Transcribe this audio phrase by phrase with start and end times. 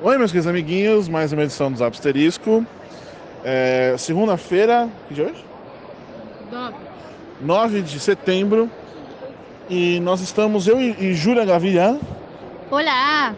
[0.00, 2.64] Oi, meus queridos amiguinhos, mais uma edição do Zapsterisco.
[3.42, 5.44] É, Segunda-feira, que dia é hoje?
[6.52, 6.74] 9.
[7.40, 8.70] 9 de setembro.
[9.68, 11.98] E nós estamos, eu e, e Júlia Gavilhan,
[12.70, 13.34] Olá!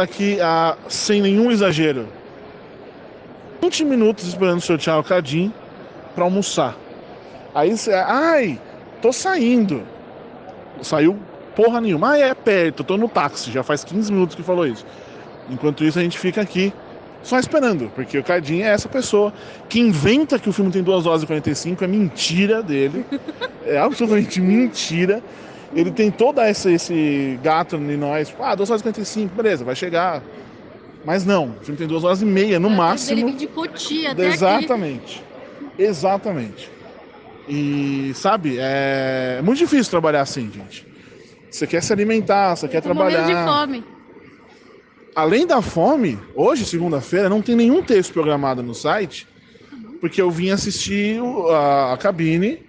[0.00, 2.06] aqui a, sem nenhum exagero,
[3.60, 5.52] 20 minutos esperando o seu tchau Cadim
[6.14, 6.76] para almoçar.
[7.52, 8.60] Aí você, ai,
[9.02, 9.82] tô saindo.
[10.80, 11.18] Saiu
[11.56, 12.12] porra nenhuma.
[12.12, 14.86] Ah, é perto, tô no táxi, já faz 15 minutos que falou isso.
[15.50, 16.72] Enquanto isso, a gente fica aqui
[17.22, 19.32] só esperando, porque o Cadim é essa pessoa
[19.68, 23.04] que inventa que o filme tem 2 horas e 45, é mentira dele.
[23.66, 25.22] É absolutamente mentira.
[25.74, 29.74] Ele tem todo esse, esse gato em nós, ah, 2 horas e 45, beleza, vai
[29.74, 30.22] chegar.
[31.02, 33.24] Mas não, o filme tem 2 horas e meia no Ele máximo.
[33.24, 34.34] vem de Cotia até aqui.
[34.34, 35.24] Exatamente.
[35.78, 36.70] Exatamente.
[37.48, 40.86] E, sabe, é muito difícil trabalhar assim, gente.
[41.50, 43.46] Você quer se alimentar, você quer morrendo de trabalhar.
[43.66, 43.84] fome.
[45.14, 49.28] Além da fome, hoje, segunda-feira, não tem nenhum texto programado no site,
[50.00, 52.60] porque eu vim assistir a, a cabine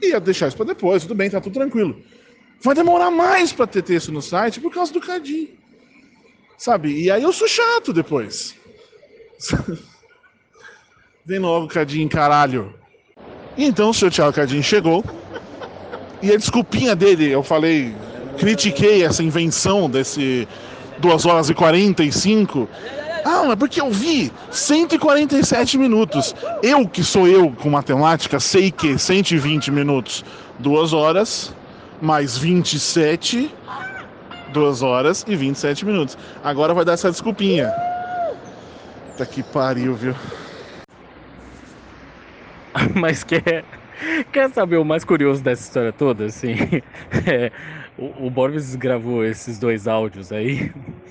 [0.00, 1.02] e ia deixar isso para depois.
[1.02, 2.00] Tudo bem, tá tudo tranquilo.
[2.62, 5.50] Vai demorar mais para ter texto no site por causa do Cadim.
[6.56, 7.02] Sabe?
[7.02, 8.54] E aí eu sou chato depois.
[11.26, 12.72] Vem logo, Cadim, caralho.
[13.58, 15.04] Então o seu Tchau Cadim chegou.
[16.22, 17.94] E a desculpinha dele, eu falei,
[18.38, 20.48] critiquei essa invenção desse
[20.98, 22.68] 2 horas e 45.
[23.24, 26.34] Ah, mas porque eu vi 147 minutos.
[26.62, 30.24] Eu que sou eu com matemática, sei que 120 minutos,
[30.58, 31.54] 2 horas
[32.00, 33.50] mais 27,
[34.52, 36.18] 2 horas e 27 minutos.
[36.42, 37.72] Agora vai dar essa desculpinha.
[39.16, 40.14] Tá que pariu, viu?
[42.94, 43.64] Mas quer,
[44.32, 46.26] quer saber o mais curioso dessa história toda?
[46.26, 46.54] Assim,
[47.26, 47.50] é,
[47.98, 50.70] o, o Borbs gravou esses dois áudios aí.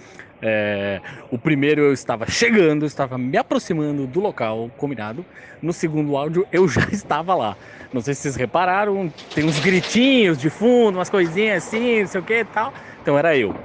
[0.46, 1.00] É,
[1.32, 5.26] o primeiro eu estava chegando, eu estava me aproximando do local combinado.
[5.62, 7.56] No segundo áudio eu já estava lá.
[7.94, 12.20] Não sei se vocês repararam, tem uns gritinhos de fundo, umas coisinhas assim, não sei
[12.20, 12.74] o que e tal.
[13.02, 13.56] Então era eu.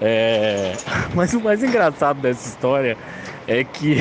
[0.00, 0.72] É,
[1.12, 2.96] mas o mais engraçado dessa história
[3.48, 3.96] é que.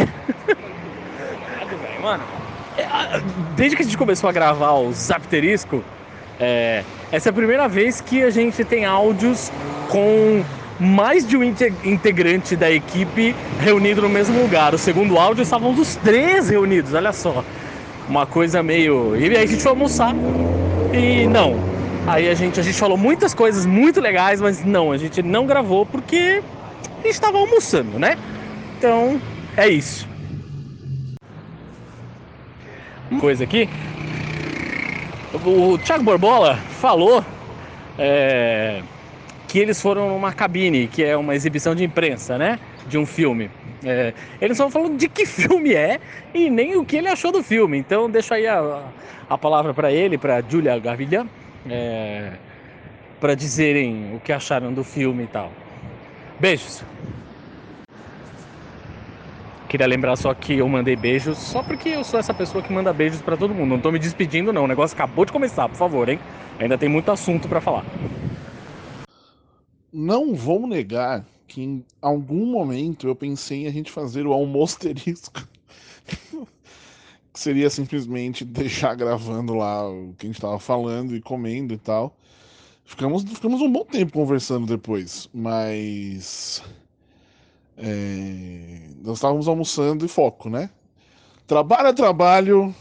[2.04, 2.24] Mano,
[2.78, 2.86] é,
[3.56, 5.84] desde que a gente começou a gravar o Zapterisco,
[6.40, 9.52] é, essa é a primeira vez que a gente tem áudios
[9.90, 10.44] com
[10.80, 14.74] mais de um inte- integrante da equipe reunido no mesmo lugar.
[14.74, 17.44] O segundo áudio estavam os três reunidos, olha só.
[18.08, 19.16] Uma coisa meio.
[19.16, 20.16] E aí a gente foi almoçar.
[20.94, 21.60] E não.
[22.08, 25.46] Aí a gente, a gente falou muitas coisas muito legais, mas não, a gente não
[25.46, 26.42] gravou porque
[26.84, 28.18] a gente estava almoçando, né?
[28.78, 29.22] Então,
[29.58, 30.08] é isso.
[33.20, 33.70] Coisa aqui.
[35.34, 37.24] O Thiago Borbola falou
[38.00, 38.82] é,
[39.48, 42.60] que eles foram numa cabine, que é uma exibição de imprensa, né?
[42.88, 43.52] De um filme.
[43.86, 46.00] É, eles não falando de que filme é
[46.34, 47.78] e nem o que ele achou do filme.
[47.78, 48.84] Então, deixa aí a,
[49.30, 51.28] a palavra para ele, para Julia Gavilha,
[51.70, 52.32] é,
[53.20, 55.52] para dizerem o que acharam do filme e tal.
[56.40, 56.84] Beijos.
[59.70, 62.92] Queria lembrar só que eu mandei beijos só porque eu sou essa pessoa que manda
[62.92, 63.70] beijos pra todo mundo.
[63.70, 66.20] Não tô me despedindo não, o negócio acabou de começar, por favor, hein?
[66.60, 67.86] Ainda tem muito assunto pra falar.
[69.94, 75.48] Não vou negar que em algum momento eu pensei em a gente fazer o almosterisco.
[77.32, 81.78] que seria simplesmente deixar gravando lá o que a gente tava falando e comendo e
[81.78, 82.18] tal.
[82.84, 86.64] Ficamos, ficamos um bom tempo conversando depois, mas.
[87.82, 90.70] É, nós estávamos almoçando e foco, né?
[91.48, 92.76] Trabalho é trabalho,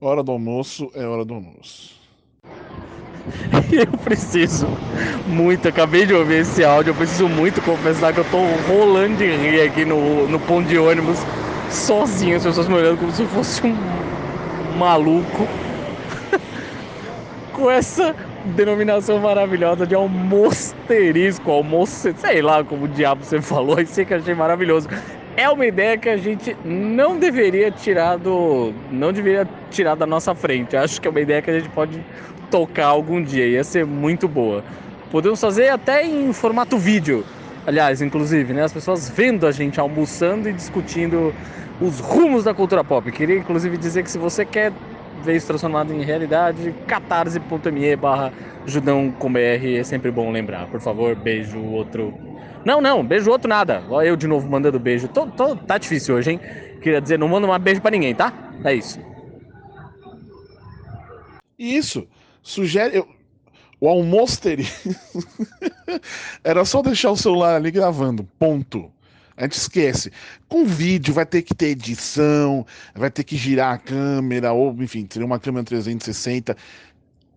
[0.00, 1.94] hora do almoço é hora do almoço.
[3.72, 4.66] Eu preciso
[5.26, 8.38] muito, acabei de ouvir esse áudio, eu preciso muito confessar que eu tô
[8.70, 11.18] rolando de rir aqui no, no ponto de ônibus,
[11.70, 15.48] sozinho, as pessoas me olhando como se fosse um maluco.
[17.52, 18.14] Com essa
[18.44, 24.18] denominação maravilhosa de almosterisco, almoço, sei lá como o diabo você falou, isso que eu
[24.18, 24.88] achei maravilhoso.
[25.36, 28.72] É uma ideia que a gente não deveria tirar do.
[28.90, 30.76] não deveria tirar da nossa frente.
[30.76, 32.00] Acho que é uma ideia que a gente pode
[32.50, 34.62] tocar algum dia, ia ser muito boa.
[35.10, 37.24] Podemos fazer até em formato vídeo.
[37.66, 38.62] Aliás, inclusive, né?
[38.62, 41.34] As pessoas vendo a gente almoçando e discutindo
[41.80, 43.10] os rumos da cultura pop.
[43.10, 44.72] Queria inclusive dizer que se você quer
[45.32, 48.32] isso transformado em realidade, catarse.me barra
[48.66, 50.66] judão com BR é sempre bom lembrar.
[50.68, 52.12] Por favor, beijo outro.
[52.64, 53.84] Não, não, beijo outro nada.
[53.88, 55.08] Olha eu de novo mandando beijo.
[55.08, 56.40] Tô, tô- tá difícil hoje, hein?
[56.80, 58.32] Queria dizer, não mando mais beijo pra ninguém, tá?
[58.64, 59.00] É isso.
[61.58, 62.06] Isso.
[62.42, 62.96] Sugere.
[62.98, 63.08] eu-
[63.80, 64.90] O almosterisco.
[66.44, 68.24] Era só deixar o celular ali gravando.
[68.38, 68.93] Ponto.
[69.36, 70.12] A gente esquece.
[70.48, 72.64] Com vídeo vai ter que ter edição,
[72.94, 76.56] vai ter que girar a câmera, ou enfim, ter uma câmera 360.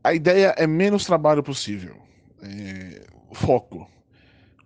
[0.03, 1.95] A ideia é menos trabalho possível.
[2.41, 3.01] É...
[3.33, 3.89] Foco.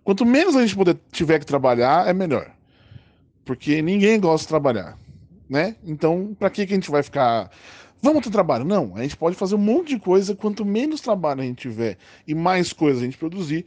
[0.04, 2.50] Quanto menos a gente puder, tiver que trabalhar, é melhor.
[3.44, 4.98] Porque ninguém gosta de trabalhar.
[5.48, 5.76] Né?
[5.84, 7.50] Então, para que, que a gente vai ficar.
[8.00, 8.64] Vamos ter trabalho?
[8.64, 10.34] Não, a gente pode fazer um monte de coisa.
[10.34, 11.96] Quanto menos trabalho a gente tiver
[12.26, 13.64] e mais coisas a gente produzir,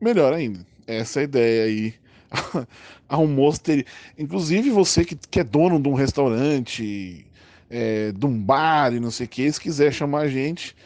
[0.00, 0.66] melhor ainda.
[0.86, 1.94] Essa é a ideia aí
[3.08, 3.86] almoço ter.
[4.18, 7.26] Inclusive você que, que é dono de um restaurante,
[7.70, 10.76] é, de um bar e não sei o que, se quiser chamar a gente,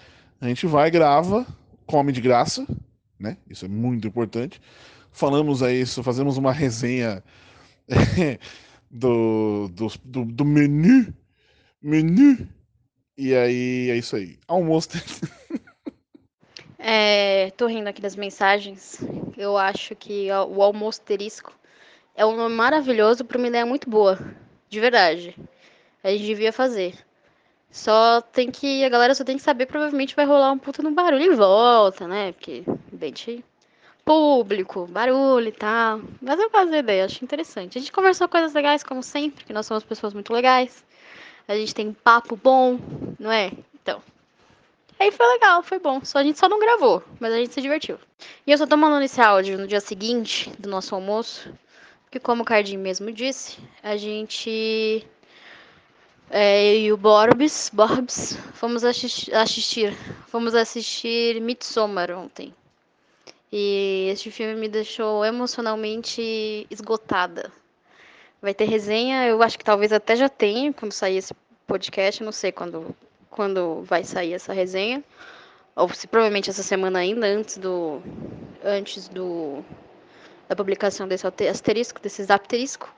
[0.40, 1.46] a gente vai, grava,
[1.86, 2.66] come de graça,
[3.18, 3.36] né?
[3.48, 4.60] Isso é muito importante.
[5.12, 7.22] Falamos aí isso, fazemos uma resenha
[7.88, 8.38] é,
[8.90, 11.12] do, do, do, do, menu.
[11.82, 12.48] Menu.
[13.16, 14.38] E aí é isso aí.
[14.46, 14.88] Almoço.
[16.82, 18.98] É, tô rindo aqui das mensagens.
[19.36, 21.52] Eu acho que o almoço terisco
[22.16, 24.18] é um nome maravilhoso para uma ideia muito boa.
[24.68, 25.36] De verdade.
[26.02, 26.94] A gente devia fazer.
[27.70, 28.82] Só tem que.
[28.82, 32.08] A galera só tem que saber, provavelmente vai rolar um puta no barulho em volta,
[32.08, 32.32] né?
[32.32, 33.44] Porque, ambiente
[34.04, 36.00] público, barulho e tal.
[36.20, 37.76] Mas eu faço ideia, acho interessante.
[37.76, 40.82] A gente conversou coisas legais, como sempre, que nós somos pessoas muito legais.
[41.46, 42.78] A gente tem papo bom,
[43.18, 43.52] não é?
[43.74, 44.02] Então,
[45.00, 46.04] Aí foi legal, foi bom.
[46.04, 47.98] Só a gente só não gravou, mas a gente se divertiu.
[48.46, 51.50] E eu só tô mandando esse áudio no dia seguinte do nosso almoço,
[52.02, 55.06] porque como o Cardim mesmo disse, a gente
[56.28, 62.54] é, eu e o Borbs, Borbs, fomos assistir, assistir, fomos assistir Midsommar ontem.
[63.50, 67.50] E este filme me deixou emocionalmente esgotada.
[68.42, 71.34] Vai ter resenha, eu acho que talvez até já tenha quando sair esse
[71.66, 72.94] podcast, não sei quando
[73.30, 75.02] quando vai sair essa resenha,
[75.74, 78.02] ou se provavelmente essa semana ainda antes do
[78.62, 79.64] antes do
[80.48, 82.92] da publicação desse asterisco, desse asterisco.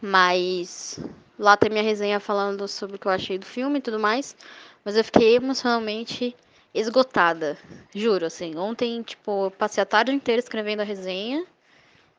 [0.00, 0.98] Mas
[1.38, 4.36] lá tem minha resenha falando sobre o que eu achei do filme e tudo mais,
[4.84, 6.34] mas eu fiquei emocionalmente
[6.74, 7.56] esgotada,
[7.94, 8.56] juro, assim.
[8.56, 11.44] Ontem, tipo, passei a tarde inteira escrevendo a resenha.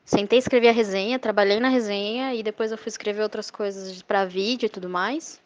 [0.05, 4.25] Sentei escrever a resenha, trabalhei na resenha e depois eu fui escrever outras coisas para
[4.25, 5.41] vídeo e tudo mais.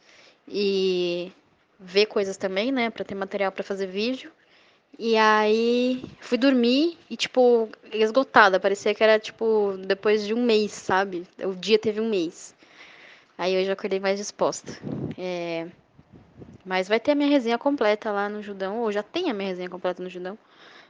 [0.48, 1.32] E
[1.80, 4.32] ver coisas também, né, para ter material para fazer vídeo.
[5.00, 10.72] E aí fui dormir e tipo esgotada, parecia que era tipo depois de um mês,
[10.72, 11.28] sabe?
[11.44, 12.56] O dia teve um mês.
[13.38, 14.72] Aí hoje eu acordei mais disposta.
[15.18, 15.68] É...
[16.66, 19.50] Mas vai ter a minha resenha completa lá no Judão, ou já tem a minha
[19.50, 20.38] resenha completa no Judão,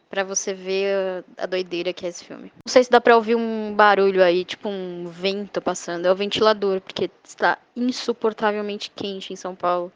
[0.10, 2.52] para você ver a doideira que é esse filme.
[2.66, 6.16] Não sei se dá para ouvir um barulho aí, tipo um vento passando, é o
[6.16, 9.92] ventilador, porque está insuportavelmente quente em São Paulo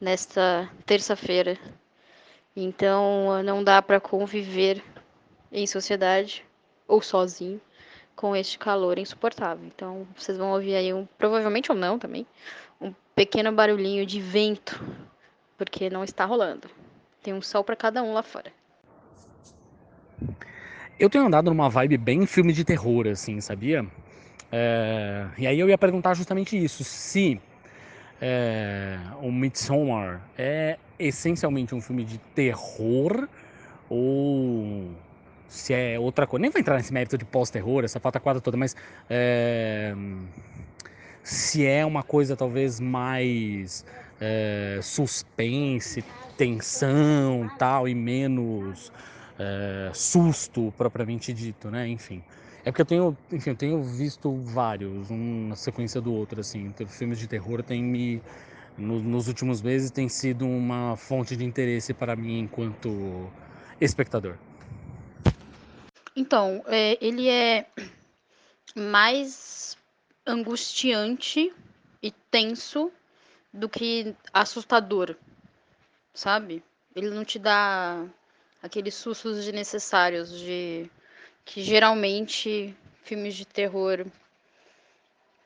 [0.00, 1.58] nesta terça-feira.
[2.56, 4.82] Então não dá para conviver
[5.52, 6.44] em sociedade
[6.88, 7.60] ou sozinho
[8.16, 9.64] com este calor insuportável.
[9.66, 12.26] Então vocês vão ouvir aí um, provavelmente ou não também,
[12.80, 14.82] um pequeno barulhinho de vento,
[15.56, 16.68] porque não está rolando.
[17.22, 18.52] Tem um sol para cada um lá fora.
[20.98, 23.86] Eu tenho andado numa vibe bem filme de terror, assim, sabia?
[24.52, 25.26] É...
[25.38, 26.84] E aí eu ia perguntar justamente isso.
[26.84, 27.40] Se
[28.20, 33.28] é, o Midsommar é essencialmente um filme de terror
[33.88, 34.90] ou
[35.48, 36.42] se é outra coisa.
[36.42, 38.76] Nem vou entrar nesse mérito de pós-terror, essa falta quadra toda, mas
[39.08, 39.94] é,
[41.22, 43.84] se é uma coisa talvez mais
[44.20, 46.04] é, suspense,
[46.36, 48.92] tensão, tal e menos
[49.38, 51.88] é, susto propriamente dito, né?
[51.88, 52.22] Enfim.
[52.64, 56.72] É porque eu tenho, enfim, eu tenho visto vários, um na sequência do outro, assim.
[56.88, 58.22] Filmes de terror têm me,
[58.76, 63.30] no, nos últimos meses, tem sido uma fonte de interesse para mim enquanto
[63.80, 64.36] espectador.
[66.14, 67.66] Então, é, ele é
[68.76, 69.78] mais
[70.26, 71.52] angustiante
[72.02, 72.92] e tenso
[73.52, 75.16] do que assustador,
[76.12, 76.62] sabe?
[76.94, 78.04] Ele não te dá
[78.62, 80.90] aqueles sustos desnecessários de
[81.50, 84.06] que geralmente filmes de terror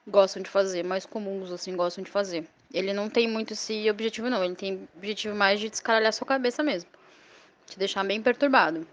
[0.07, 2.47] gostam de fazer, mais comuns assim gostam de fazer.
[2.75, 6.63] Ele não tem muito esse objetivo não, ele tem objetivo mais de descaralhar sua cabeça
[6.63, 6.91] mesmo,
[7.65, 8.87] te deixar bem perturbado.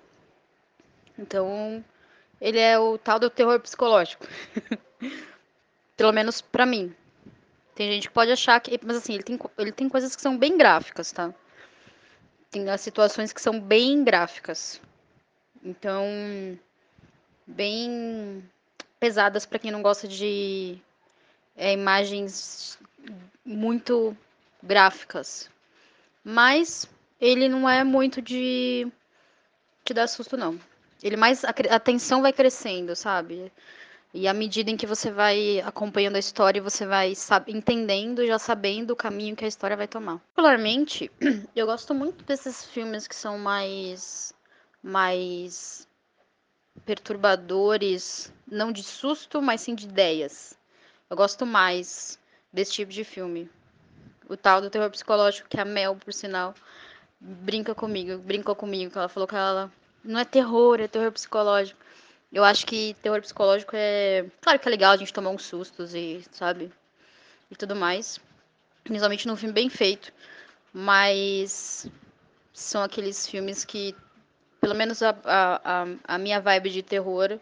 [1.19, 1.83] Então,
[2.39, 4.25] ele é o tal do terror psicológico.
[5.97, 6.95] Pelo menos pra mim.
[7.75, 8.79] Tem gente que pode achar que.
[8.83, 11.33] Mas assim, ele tem, ele tem coisas que são bem gráficas, tá?
[12.49, 14.81] Tem as situações que são bem gráficas.
[15.63, 16.05] Então,
[17.51, 18.43] bem
[18.99, 20.77] pesadas para quem não gosta de
[21.55, 22.77] é, imagens
[23.45, 24.15] muito
[24.61, 25.49] gráficas.
[26.23, 26.87] Mas
[27.19, 28.87] ele não é muito de
[29.83, 30.59] te dar susto, não.
[31.01, 31.43] Ele mais.
[31.43, 33.51] A, tensão vai crescendo, sabe?
[34.13, 37.13] E à medida em que você vai acompanhando a história, você vai
[37.47, 40.19] entendendo, já sabendo o caminho que a história vai tomar.
[40.35, 41.09] Particularmente,
[41.55, 44.33] eu gosto muito desses filmes que são mais
[44.83, 45.87] mais
[46.85, 50.57] perturbadores, não de susto, mas sim de ideias.
[51.09, 52.19] Eu gosto mais
[52.51, 53.49] desse tipo de filme.
[54.27, 56.55] O tal do terror psicológico que a Mel, por sinal,
[57.19, 59.71] brinca comigo, brincou comigo, que ela falou que ela
[60.03, 61.79] não é terror, é terror psicológico.
[62.31, 64.25] Eu acho que terror psicológico é.
[64.41, 66.71] Claro que é legal a gente tomar uns sustos e, sabe?
[67.49, 68.19] E tudo mais.
[68.83, 70.13] Principalmente num filme bem feito.
[70.73, 71.89] Mas
[72.53, 73.93] são aqueles filmes que,
[74.61, 77.39] pelo menos a, a, a, minha vibe de terror,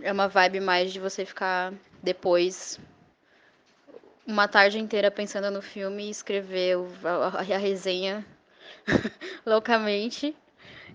[0.00, 2.80] é uma vibe mais de você ficar depois
[4.26, 8.24] uma tarde inteira pensando no filme e escrever a, a resenha
[9.44, 10.34] loucamente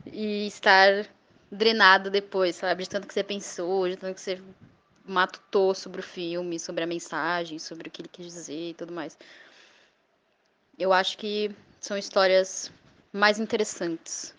[0.08, 1.06] e estar
[1.52, 2.84] drenado depois, sabe?
[2.84, 4.42] De tanto que você pensou, de tanto que você
[5.06, 8.92] matutou sobre o filme, sobre a mensagem, sobre o que ele quis dizer e tudo
[8.92, 9.16] mais.
[10.78, 12.72] Eu acho que são histórias
[13.14, 14.34] mais interessantes.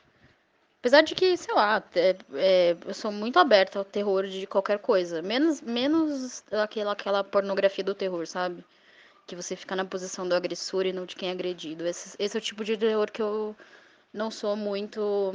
[0.87, 4.79] Apesar de que, sei lá, é, é, eu sou muito aberta ao terror de qualquer
[4.79, 5.21] coisa.
[5.21, 8.65] Menos, menos aquela, aquela pornografia do terror, sabe?
[9.27, 11.85] Que você fica na posição do agressor e não de quem é agredido.
[11.85, 13.57] Esse, esse é o tipo de terror que eu
[14.15, 15.35] não sou muito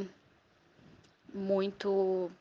[1.33, 2.31] muito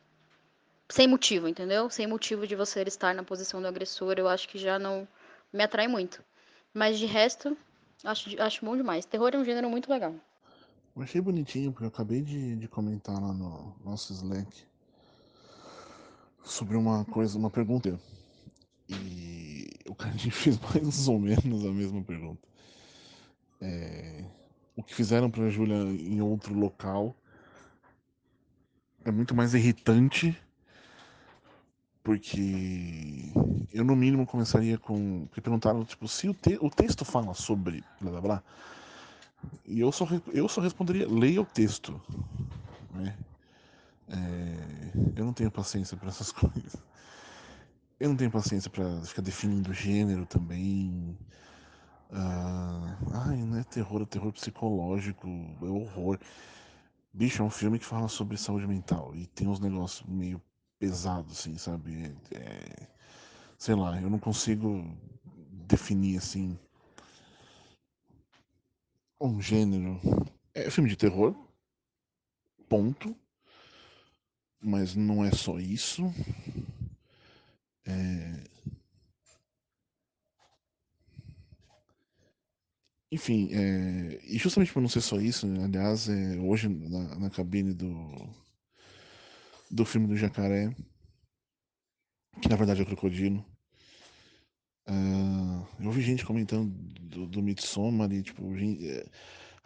[0.87, 1.89] sem motivo, entendeu?
[1.89, 5.05] Sem motivo de você estar na posição do agressor, eu acho que já não
[5.51, 6.23] me atrai muito.
[6.73, 7.57] Mas de resto,
[8.05, 9.03] acho, acho bom demais.
[9.03, 10.15] Terror é um gênero muito legal.
[10.95, 14.65] Eu achei bonitinho, porque eu acabei de, de comentar lá no nosso Slack
[16.43, 17.99] sobre uma coisa, uma pergunta.
[18.89, 22.45] E o Cardinho fez mais ou menos a mesma pergunta.
[23.61, 24.25] É,
[24.75, 27.15] o que fizeram pra Júlia em outro local
[29.05, 30.37] é muito mais irritante,
[32.03, 33.31] porque
[33.71, 35.25] eu no mínimo começaria com.
[35.27, 38.43] Porque perguntaram, tipo, se o, te, o texto fala sobre blá blá blá.
[39.65, 41.99] E eu só, eu só responderia, leia o texto.
[42.93, 43.17] Né?
[44.09, 46.77] É, eu não tenho paciência para essas coisas.
[47.99, 51.17] Eu não tenho paciência para ficar definindo gênero também.
[52.11, 55.27] Ah, ai, não é terror, é terror psicológico,
[55.61, 56.19] é horror.
[57.13, 60.41] Bicho, é um filme que fala sobre saúde mental e tem uns negócios meio
[60.79, 62.15] pesados, assim, sabe?
[62.33, 62.87] É, é,
[63.57, 64.83] sei lá, eu não consigo
[65.67, 66.57] definir, assim,
[69.27, 69.99] um gênero.
[70.53, 71.35] É filme de terror,
[72.67, 73.15] ponto.
[74.59, 76.03] Mas não é só isso.
[77.85, 78.43] É...
[83.11, 87.29] Enfim, é, e justamente por não ser só isso, né, aliás, é, hoje na, na,
[87.29, 87.89] cabine do,
[89.69, 90.73] do filme do Jacaré,
[92.41, 93.45] que na verdade é o Crocodilo,
[94.89, 96.71] uh, eu ouvi gente comentando
[97.01, 99.05] do, do Midsommar e tipo, gente, é,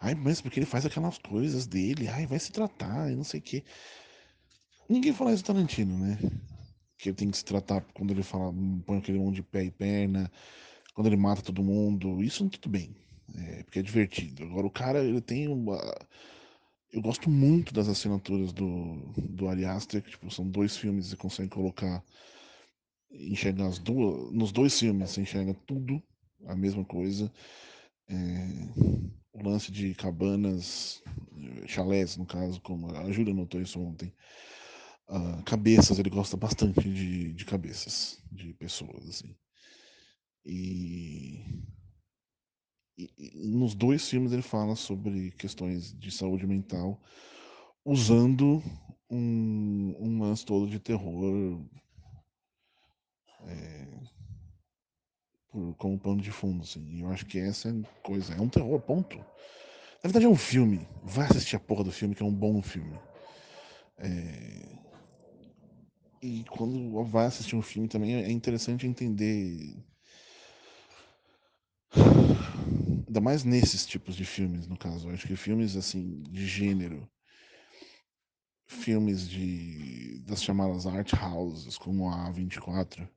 [0.00, 3.40] ai, mas porque ele faz aquelas coisas dele, ai, vai se tratar e não sei
[3.40, 3.64] o que.
[4.88, 6.18] Ninguém fala isso do Tarantino, né?
[6.98, 8.52] Que ele tem que se tratar quando ele fala,
[8.86, 10.30] põe aquele monte de pé e perna,
[10.94, 12.94] quando ele mata todo mundo, isso tudo bem
[13.34, 14.44] é, porque é divertido.
[14.44, 15.78] Agora o cara, ele tem uma.
[16.92, 19.62] Eu gosto muito das assinaturas do, do Ari
[20.02, 22.02] que tipo, são dois filmes e consegue colocar.
[23.10, 24.32] Enxergar as duas.
[24.32, 26.02] Nos dois filmes você enxerga tudo,
[26.46, 27.32] a mesma coisa.
[28.08, 28.14] É,
[29.32, 31.02] o lance de cabanas,
[31.66, 34.12] chalés, no caso, como a Júlia notou isso ontem.
[35.08, 39.36] Uh, cabeças, ele gosta bastante de, de cabeças, de pessoas, assim.
[40.44, 41.44] E
[42.98, 47.00] e, nos dois filmes ele fala sobre questões de saúde mental,
[47.84, 48.62] usando
[49.10, 51.60] um, um lance todo de terror
[53.46, 53.86] é,
[55.50, 56.62] por, como pano de fundo.
[56.62, 57.02] Assim.
[57.02, 57.72] Eu acho que essa é
[58.02, 58.34] coisa.
[58.34, 59.16] É um terror, ponto.
[59.18, 59.24] Na
[60.04, 60.86] verdade é um filme.
[61.02, 62.98] Vai assistir a porra do filme, que é um bom filme.
[63.98, 64.76] É...
[66.22, 69.76] E quando vai assistir um filme também é interessante entender
[73.06, 75.08] Ainda mais nesses tipos de filmes, no caso.
[75.08, 77.08] Eu acho que filmes assim, de gênero,
[78.66, 83.08] filmes de das chamadas art houses, como a 24,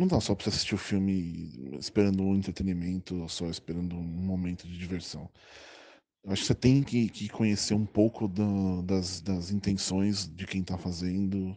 [0.00, 4.02] não dá só pra você assistir o filme esperando um entretenimento ou só esperando um
[4.02, 5.30] momento de diversão.
[6.24, 10.46] Eu acho que você tem que, que conhecer um pouco do, das, das intenções de
[10.46, 11.54] quem tá fazendo.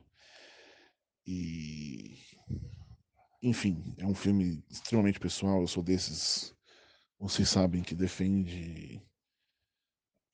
[1.25, 2.17] E
[3.41, 5.61] enfim, é um filme extremamente pessoal.
[5.61, 6.53] Eu sou desses,
[7.17, 9.01] vocês sabem, que defende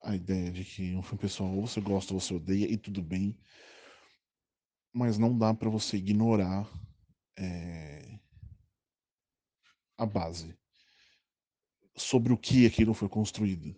[0.02, 3.04] a ideia de que um filme pessoal ou você gosta ou você odeia, e tudo
[3.04, 3.38] bem.
[4.92, 6.68] mas não dá para você ignorar
[7.40, 8.20] é,
[9.98, 10.58] a base
[11.96, 13.76] sobre o que aquilo foi construído.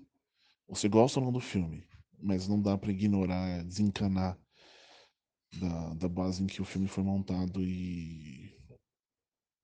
[0.68, 1.86] Você gosta ou não do filme,
[2.20, 4.38] mas não dá para ignorar, desencanar
[5.60, 8.56] da, da base em que o filme foi montado e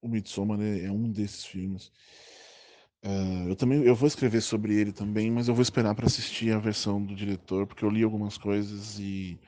[0.01, 1.91] o Midsommar é, é um desses filmes.
[3.03, 6.51] Uh, eu também eu vou escrever sobre ele também, mas eu vou esperar para assistir
[6.51, 9.39] a versão do diretor, porque eu li algumas coisas e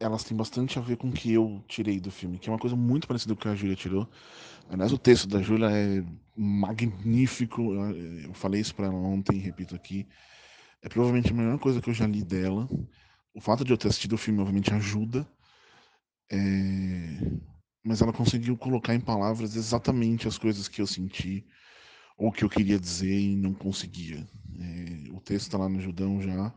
[0.00, 2.58] elas têm bastante a ver com o que eu tirei do filme, que é uma
[2.58, 4.08] coisa muito parecida com o que a Júlia tirou.
[4.70, 6.02] Aliás, o texto da Júlia é
[6.34, 7.74] magnífico.
[7.74, 10.08] Eu falei isso para ela ontem, repito aqui.
[10.82, 12.66] É provavelmente a melhor coisa que eu já li dela.
[13.34, 15.28] O fato de eu ter assistido o filme, obviamente, ajuda.
[16.30, 16.38] É...
[17.84, 21.46] Mas ela conseguiu colocar em palavras exatamente as coisas que eu senti
[22.16, 24.26] ou que eu queria dizer e não conseguia.
[24.58, 25.10] É...
[25.12, 26.54] O texto está lá no Judão já.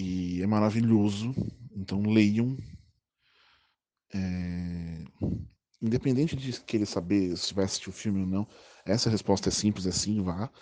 [0.00, 1.34] E é maravilhoso.
[1.74, 2.56] Então leiam.
[4.14, 5.04] É...
[5.82, 8.48] Independente de querer saber se vai assistir o filme ou não,
[8.84, 10.52] essa resposta é simples, é sim, vá.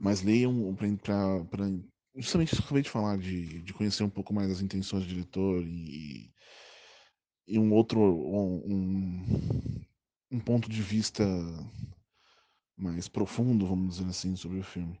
[0.00, 1.70] Mas leiam para
[2.16, 5.04] justamente isso que eu acabei de falar, de, de conhecer um pouco mais as intenções
[5.04, 6.32] do diretor e,
[7.46, 9.84] e um outro um,
[10.28, 11.24] um ponto de vista
[12.76, 14.98] mais profundo, vamos dizer assim, sobre o filme.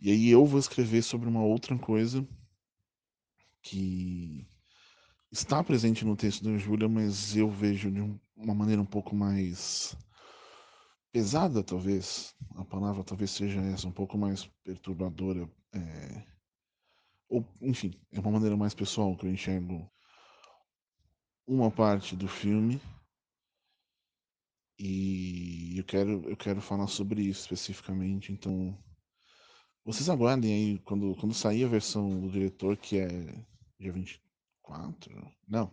[0.00, 2.26] E aí eu vou escrever sobre uma outra coisa
[3.64, 4.46] que
[5.32, 8.00] está presente no texto da Júlia, mas eu vejo de
[8.36, 9.96] uma maneira um pouco mais
[11.10, 12.34] pesada, talvez.
[12.54, 15.50] A palavra talvez seja essa, um pouco mais perturbadora.
[15.72, 16.24] É...
[17.28, 19.90] Ou, enfim, é uma maneira mais pessoal que eu enxergo
[21.46, 22.80] uma parte do filme.
[24.78, 28.76] E eu quero, eu quero falar sobre isso especificamente, então
[29.84, 33.08] vocês aguardem aí quando, quando sair a versão do diretor, que é
[33.84, 35.34] dia 24?
[35.46, 35.70] Não.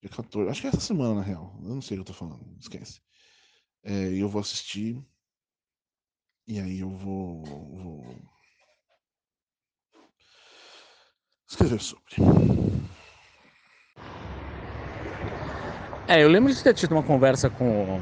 [0.00, 0.50] Dia 14.
[0.50, 1.58] Acho que é essa semana, na real.
[1.62, 3.00] Eu não sei o que eu tô falando, esquece.
[3.82, 5.04] É, eu vou assistir.
[6.46, 8.16] E aí eu vou, vou
[11.48, 12.14] escrever sobre.
[16.06, 18.00] É, eu lembro de ter tido uma conversa com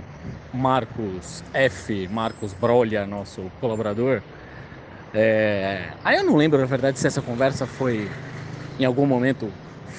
[0.53, 4.23] Marcos F, Marcos Brolha, nosso colaborador.
[5.15, 5.95] É...
[6.05, 8.11] Aí eu não lembro, na verdade, se essa conversa foi
[8.79, 9.49] em algum momento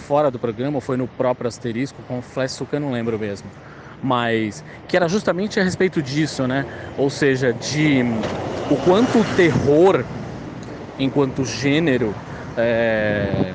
[0.07, 3.49] fora do programa ou foi no próprio asterisco, confesso que eu não lembro mesmo.
[4.03, 6.65] Mas que era justamente a respeito disso, né?
[6.97, 8.03] Ou seja, de
[8.69, 10.03] o quanto o terror,
[10.99, 12.13] enquanto gênero,
[12.57, 13.53] é,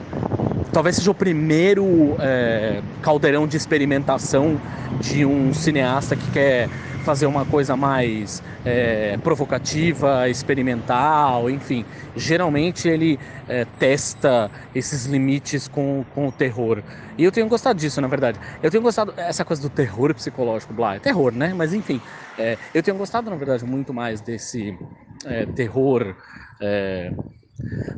[0.72, 4.61] talvez seja o primeiro é, caldeirão de experimentação
[5.00, 6.68] de um cineasta que quer
[7.00, 11.84] fazer uma coisa mais é, provocativa, experimental, enfim.
[12.14, 16.82] Geralmente ele é, testa esses limites com, com o terror.
[17.18, 18.38] E eu tenho gostado disso, na verdade.
[18.62, 21.52] Eu tenho gostado, essa coisa do terror psicológico, blá, é terror, né?
[21.54, 22.00] Mas enfim,
[22.38, 24.78] é, eu tenho gostado, na verdade, muito mais desse
[25.24, 26.14] é, terror
[26.60, 27.10] é,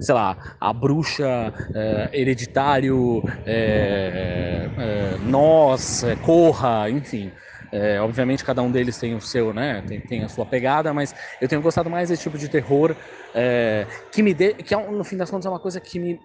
[0.01, 7.31] sei lá, a bruxa, é, hereditário, é, é, nós, é, corra, enfim.
[7.73, 9.83] É, obviamente cada um deles tem o seu, né?
[9.89, 12.95] Tem, tem, a sua pegada, mas eu tenho gostado mais desse tipo de terror
[13.35, 16.21] é, que me dê, que é, no fim das contas é uma coisa que me,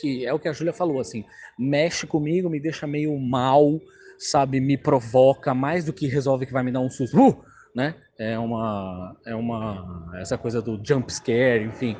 [0.00, 1.24] que é o que a Júlia falou, assim,
[1.58, 3.80] mexe comigo, me deixa meio mal,
[4.16, 4.60] sabe?
[4.60, 7.44] Me provoca mais do que resolve que vai me dar um susto, uh!
[7.74, 7.96] né?
[8.16, 11.96] É uma, é uma, essa coisa do jump scare, enfim.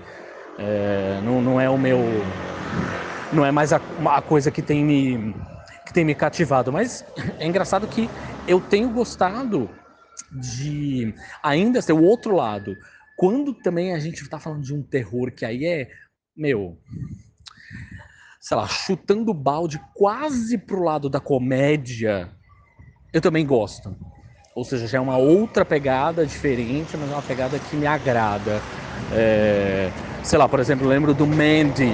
[0.58, 1.98] É, não, não é o meu.
[3.32, 5.34] Não é mais a, a coisa que tem me
[5.86, 7.04] que tem me cativado, mas
[7.38, 8.10] é engraçado que
[8.46, 9.70] eu tenho gostado
[10.32, 12.76] de ainda ser o outro lado.
[13.16, 15.88] Quando também a gente está falando de um terror que aí é,
[16.36, 16.76] meu,
[18.40, 22.30] sei lá, chutando balde quase pro lado da comédia,
[23.12, 23.96] eu também gosto.
[24.54, 28.60] Ou seja, já é uma outra pegada diferente, mas é uma pegada que me agrada.
[29.12, 29.90] É,
[30.22, 31.92] sei lá, por exemplo, lembro do Mandy,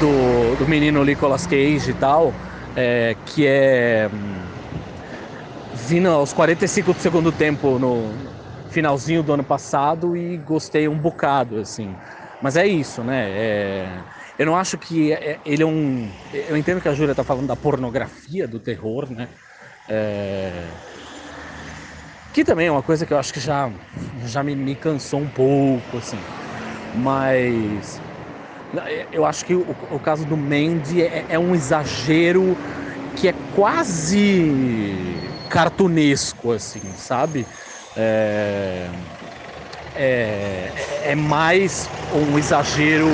[0.00, 2.32] do, do menino Nicolas Cage e tal,
[2.76, 4.52] é, que é hum,
[5.72, 8.32] vindo aos 45 do segundo tempo no
[8.68, 11.96] finalzinho do ano passado e gostei um bocado, assim.
[12.40, 13.30] Mas é isso, né?
[13.30, 14.04] É,
[14.38, 16.12] eu não acho que é, ele é um.
[16.32, 19.28] Eu entendo que a Júlia está falando da pornografia do terror, né?
[19.88, 20.78] É,
[22.32, 23.70] que também é uma coisa que eu acho que já,
[24.24, 26.26] já me, me cansou um pouco, assim.
[26.92, 28.03] Mas
[29.12, 32.56] eu acho que o, o caso do Mandy é, é, um exagero
[33.16, 37.46] que é quase cartunesco, assim, sabe?
[37.96, 38.90] É,
[39.94, 40.72] é,
[41.04, 43.08] é mais um exagero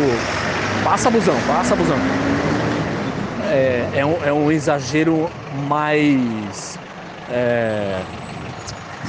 [0.83, 1.99] passa busão, passa busão.
[3.53, 5.31] É, é, um, é um exagero
[5.69, 6.79] mais.
[7.29, 8.03] É,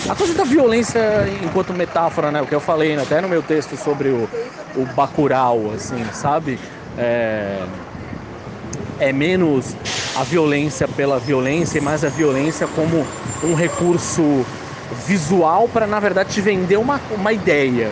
[0.10, 1.00] a coisa da violência
[1.44, 2.42] enquanto metáfora, né?
[2.42, 4.28] O que eu falei até no meu texto sobre o,
[4.76, 6.60] o Bacurau, assim, sabe?
[6.98, 7.64] É,
[9.00, 9.76] é menos
[10.16, 13.06] a violência pela violência e mais a violência como
[13.44, 14.46] um recurso
[15.06, 17.92] visual para, na verdade, te vender uma, uma ideia.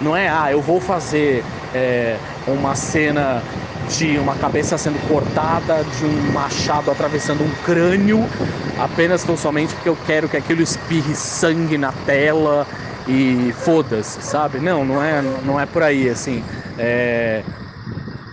[0.00, 1.44] Não é, ah, eu vou fazer
[1.74, 2.16] é,
[2.46, 3.42] uma cena
[3.88, 8.20] de uma cabeça sendo cortada, de um machado atravessando um crânio,
[8.78, 12.66] apenas tão somente porque eu quero que aquilo espirre sangue na tela
[13.06, 14.58] e foda-se, sabe?
[14.58, 16.44] Não, não é, não é por aí, assim.
[16.78, 17.42] É,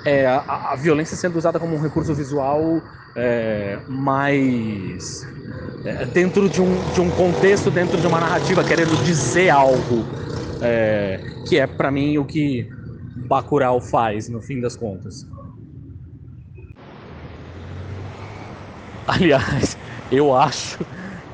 [0.04, 2.82] é a, a, violência sendo usada como um recurso visual
[3.15, 5.28] é, mais
[5.86, 10.06] é, dentro de um, de um contexto, dentro de uma narrativa, querendo dizer algo,
[10.62, 12.70] é, que é para mim o que
[13.15, 15.26] Bacurau faz, no fim das contas.
[19.08, 19.78] Aliás,
[20.12, 20.80] eu acho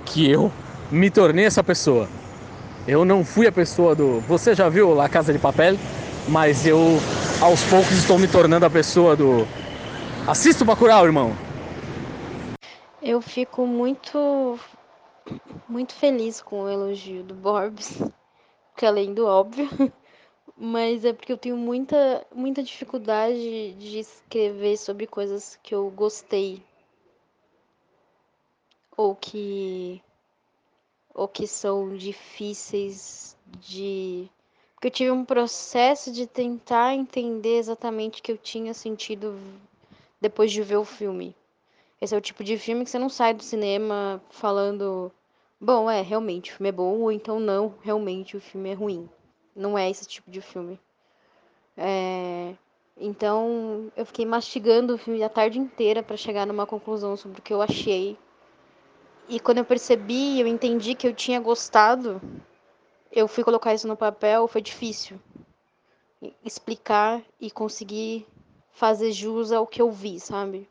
[0.06, 0.52] que eu
[0.92, 2.10] me tornei essa pessoa.
[2.86, 4.20] Eu não fui a pessoa do.
[4.22, 5.78] Você já viu La Casa de Papel?
[6.28, 6.78] Mas eu,
[7.42, 9.48] aos poucos, estou me tornando a pessoa do.
[10.28, 11.34] Assista o Bacurau, irmão!
[13.02, 14.60] Eu fico muito.
[15.70, 18.04] Muito feliz com o elogio do Borbs,
[18.76, 19.70] que além do óbvio,
[20.58, 26.62] mas é porque eu tenho muita, muita dificuldade de escrever sobre coisas que eu gostei
[29.02, 30.02] ou que
[31.14, 34.30] ou que são difíceis de
[34.76, 39.38] porque eu tive um processo de tentar entender exatamente o que eu tinha sentido
[40.20, 41.36] depois de ver o filme.
[42.00, 45.12] Esse é o tipo de filme que você não sai do cinema falando,
[45.60, 49.08] bom, é, realmente o filme é bom, ou então não, realmente o filme é ruim.
[49.56, 50.80] Não é esse tipo de filme.
[51.78, 52.56] É...
[52.98, 57.44] Então, eu fiquei mastigando o filme a tarde inteira para chegar numa conclusão sobre o
[57.44, 58.18] que eu achei
[59.28, 62.22] e quando eu percebi, eu entendi que eu tinha gostado,
[63.12, 65.20] eu fui colocar isso no papel, foi difícil
[66.46, 68.28] explicar e conseguir
[68.74, 70.70] fazer jus ao que eu vi, sabe?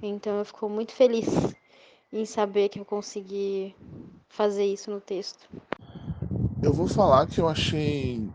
[0.00, 1.26] Então eu fico muito feliz
[2.12, 3.74] em saber que eu consegui
[4.28, 5.48] fazer isso no texto.
[6.62, 8.28] Eu vou falar que eu achei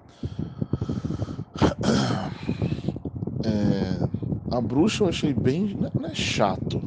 [3.44, 6.82] é, a bruxa eu achei bem não é chato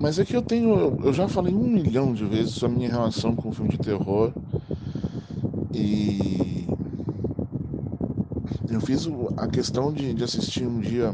[0.00, 0.96] mas é que eu tenho.
[1.04, 4.32] Eu já falei um milhão de vezes a minha relação com o filme de terror.
[5.72, 6.66] E.
[8.68, 11.12] Eu fiz a questão de, de assistir um dia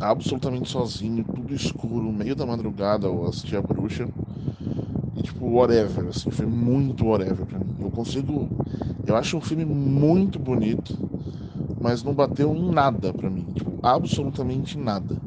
[0.00, 4.10] absolutamente sozinho, tudo escuro, meio da madrugada, ou assistir a bruxa.
[5.14, 7.74] E tipo, whatever, assim, foi muito whatever pra mim.
[7.80, 8.52] Eu consigo.
[9.04, 11.00] Eu acho um filme muito bonito,
[11.78, 13.52] mas não bateu em nada pra mim.
[13.54, 15.22] Tipo, absolutamente nada.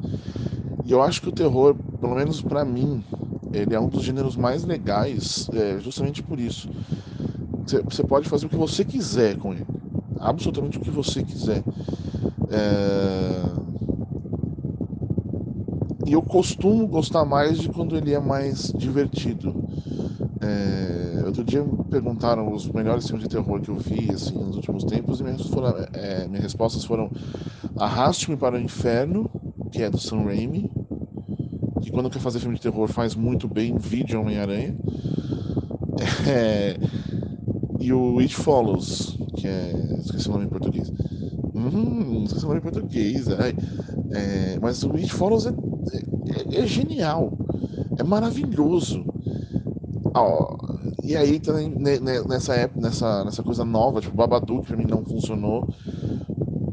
[0.84, 3.04] E eu acho que o terror, pelo menos para mim,
[3.52, 6.68] ele é um dos gêneros mais legais, é, justamente por isso.
[7.84, 9.66] Você pode fazer o que você quiser com ele,
[10.18, 11.62] absolutamente o que você quiser.
[12.50, 13.60] É...
[16.06, 19.54] E eu costumo gostar mais de quando ele é mais divertido.
[20.40, 21.22] É...
[21.26, 24.82] Outro dia me perguntaram os melhores filmes de terror que eu vi assim, nos últimos
[24.82, 27.08] tempos e minhas, foram, é, minhas respostas foram
[27.76, 29.30] Arraste-me para o Inferno,
[29.70, 30.70] que é do Sam Raimi,
[31.90, 34.74] que quando quer fazer filme de terror faz muito bem, vídeo Homem-Aranha.
[36.26, 36.78] É,
[37.78, 39.72] e o It Follows, que é.
[40.00, 40.90] Esqueci o nome em português.
[41.54, 43.26] Hum, esqueci o nome em português.
[44.12, 47.36] É, mas o It Follows é, é, é genial.
[47.98, 49.04] É maravilhoso.
[51.02, 51.74] E aí também
[52.28, 55.68] nessa época, nessa, nessa coisa nova, tipo, Babadook pra mim não funcionou.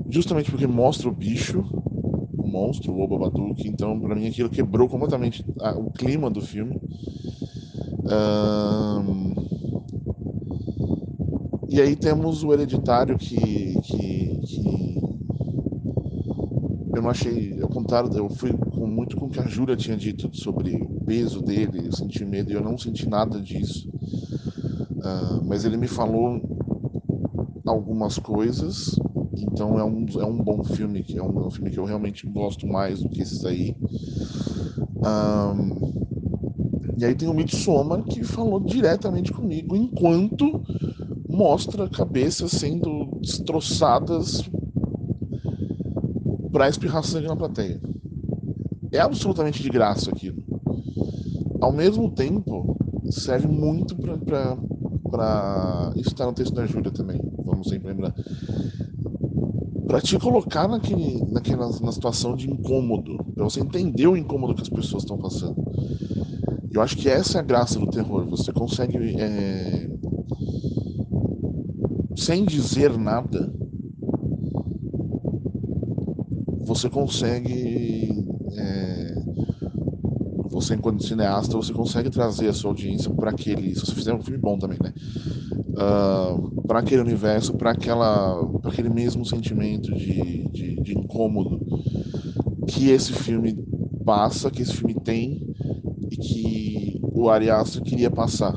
[0.10, 1.66] Justamente porque mostra o bicho
[2.48, 3.68] monstro, o Babadook.
[3.68, 6.80] Então, para mim, aquilo quebrou completamente a, o clima do filme.
[8.06, 9.36] Um...
[11.70, 15.00] E aí temos o Hereditário que, que, que,
[16.96, 19.96] eu não achei, ao contrário, eu fui com, muito com o que a Júlia tinha
[19.96, 23.88] dito sobre o peso dele, eu senti medo e eu não senti nada disso.
[24.92, 26.42] Uh, mas ele me falou
[27.66, 28.96] algumas coisas
[29.44, 32.26] então é um, é um bom filme, é um, é um filme que eu realmente
[32.28, 33.76] gosto mais do que esses aí.
[34.98, 35.98] Um,
[36.98, 40.64] e aí tem o Midsommar que falou diretamente comigo enquanto
[41.30, 44.50] mostra cabeças sendo destroçadas
[46.52, 47.80] para espirrar sangue na plateia.
[48.92, 50.44] É absolutamente de graça aquilo.
[51.62, 52.76] Ao mesmo tempo,
[53.12, 54.58] serve muito para.
[55.96, 58.14] Está no texto da Júlia também, vamos sempre lembrar
[59.88, 64.62] para te colocar naquele, naquela na situação de incômodo, para você entender o incômodo que
[64.62, 65.56] as pessoas estão passando.
[66.72, 68.28] Eu acho que essa é a graça do terror.
[68.30, 69.90] Você consegue, é,
[72.18, 73.52] sem dizer nada,
[76.66, 79.16] você consegue é,
[80.50, 84.22] você enquanto cineasta você consegue trazer a sua audiência para aquele se você fizer um
[84.22, 84.94] filme bom também né
[85.78, 86.38] uh, ah,
[86.68, 91.60] para aquele universo para aquele mesmo sentimento de, de, de, incômodo
[92.68, 93.54] que esse filme
[94.04, 95.48] passa que esse filme tem
[96.10, 98.54] e que o Ari Aster queria passar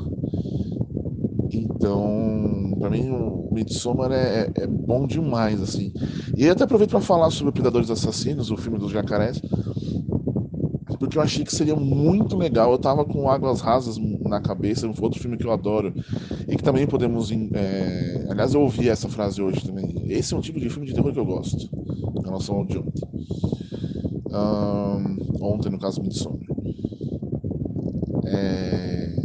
[1.51, 5.93] então para mim o Midsommar é, é, é, bom demais assim
[6.35, 9.41] e até aproveito para falar sobre Predadores Assassinos o filme dos jacarés
[11.11, 12.71] porque eu achei que seria muito legal.
[12.71, 13.97] Eu tava com Águas Rasas
[14.31, 15.93] na cabeça, um outro filme que eu adoro,
[16.47, 17.29] e que também podemos.
[17.31, 18.25] É...
[18.29, 20.05] Aliás, eu ouvi essa frase hoje também.
[20.07, 21.69] Esse é um tipo de filme de terror que eu gosto,
[22.17, 23.03] em relação ao de ontem.
[24.31, 25.21] Um...
[25.43, 26.39] Ontem, no caso, Midsommar.
[28.25, 29.15] É...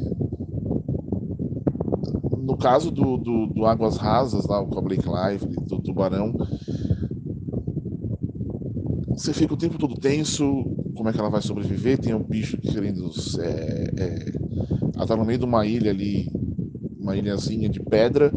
[2.39, 6.35] No caso do, do, do, Águas Rasas, lá, com a Blake Live, do Tubarão,
[9.11, 10.65] você fica o tempo todo tenso,
[10.97, 11.99] como é que ela vai sobreviver.
[11.99, 13.11] Tem um bicho querendo.
[13.41, 14.46] É, é,
[14.97, 16.29] ela tá no meio de uma ilha ali,
[16.99, 18.33] uma ilhazinha de pedra.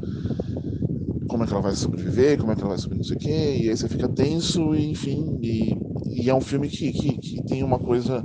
[1.28, 2.38] Como é que ela vai sobreviver?
[2.38, 3.58] Como é que ela vai subir, não sei o quê.
[3.62, 5.39] E aí você fica tenso, e, enfim.
[5.41, 8.24] E, e é um filme que, que, que, tem uma coisa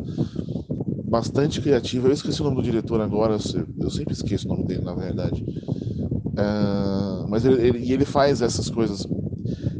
[1.04, 2.08] bastante criativa.
[2.08, 3.38] Eu esqueci o nome do diretor agora,
[3.80, 5.44] eu sempre esqueço o nome dele, na verdade.
[5.44, 9.06] Uh, mas ele, ele, ele faz essas coisas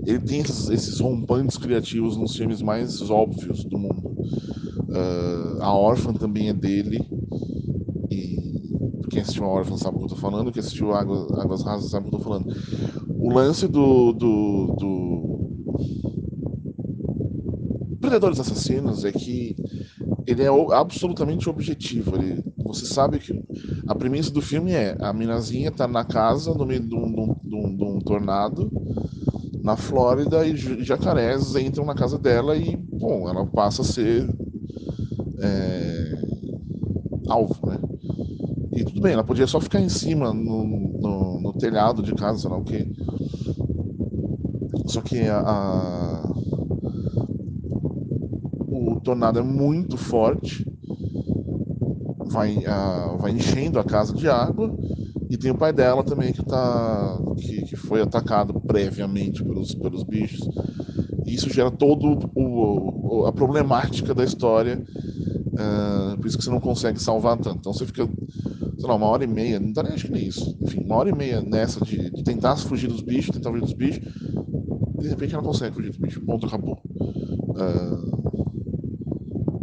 [0.07, 4.15] ele tem esses, esses rompantes criativos nos filmes mais óbvios do mundo.
[4.89, 7.01] Uh, a Órfã também é dele.
[9.25, 12.07] Assistiu a Órfã sabe o que eu tô falando, quem assistiu Águas, Águas Rasas sabe
[12.07, 12.55] o que eu tô falando.
[13.09, 15.35] O lance do, do, do
[18.01, 19.57] Predadores Assassinos é que
[20.27, 22.17] ele é absolutamente objetivo.
[22.17, 23.43] Ele, você sabe que
[23.87, 27.55] a premissa do filme é a minazinha tá na casa no meio de um, de
[27.55, 28.71] um, de um tornado
[29.63, 34.29] na Flórida e jacarés entram na casa dela e, bom, ela passa a ser
[35.41, 36.13] é,
[37.29, 37.79] alvo, né?
[38.75, 42.39] E tudo bem, ela podia só ficar em cima no, no, no telhado de casa,
[42.39, 42.87] sei lá o quê.
[44.87, 46.33] Só que a, a,
[48.69, 50.67] o tornado é muito forte,
[52.27, 54.75] vai, a, vai enchendo a casa de água
[55.31, 57.19] e tem o pai dela também que tá.
[57.37, 60.47] que, que foi atacado previamente pelos, pelos bichos.
[61.27, 64.83] E isso gera todo o, o a problemática da história.
[65.55, 67.59] Uh, por isso que você não consegue salvar tanto.
[67.59, 68.09] Então você fica,
[68.85, 70.55] sei lá, uma hora e meia, não tá nem acho que nem isso.
[70.61, 73.73] Enfim, uma hora e meia nessa de, de tentar fugir dos bichos, tentar fugir dos
[73.73, 74.05] bichos.
[75.01, 76.23] De repente ela consegue fugir dos bichos.
[76.23, 76.79] Ponto, acabou.
[76.85, 78.15] Uh,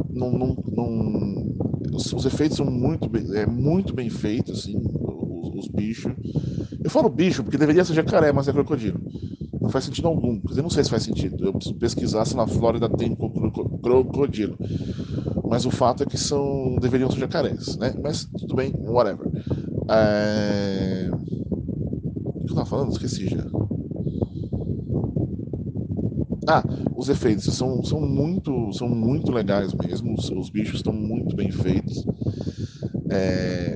[0.10, 1.54] não, não, não,
[1.94, 4.76] os, os, efeitos são muito bem, é muito bem feitos, assim
[5.62, 6.12] os bichos.
[6.84, 9.00] Eu falo bicho porque deveria ser jacaré, mas é crocodilo.
[9.62, 10.40] Não faz sentido algum.
[10.42, 11.46] Quer dizer, não sei se faz sentido.
[11.46, 14.58] Eu preciso pesquisar se na Flórida tem crocodilo.
[15.52, 17.94] Mas o fato é que são deveriam ser jacarés, né?
[18.02, 19.28] Mas tudo bem, whatever.
[19.90, 21.10] É...
[21.12, 22.94] O que eu tava falando?
[22.94, 23.46] Esqueci já.
[26.48, 26.64] Ah,
[26.96, 30.14] os efeitos são, são, muito, são muito legais mesmo.
[30.14, 32.06] Os, os bichos estão muito bem feitos.
[33.10, 33.76] É,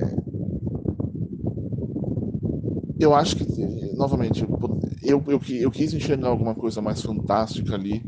[2.98, 3.44] eu acho que,
[3.94, 4.42] novamente,
[5.02, 8.02] eu, eu, eu quis enxergar alguma coisa mais fantástica ali,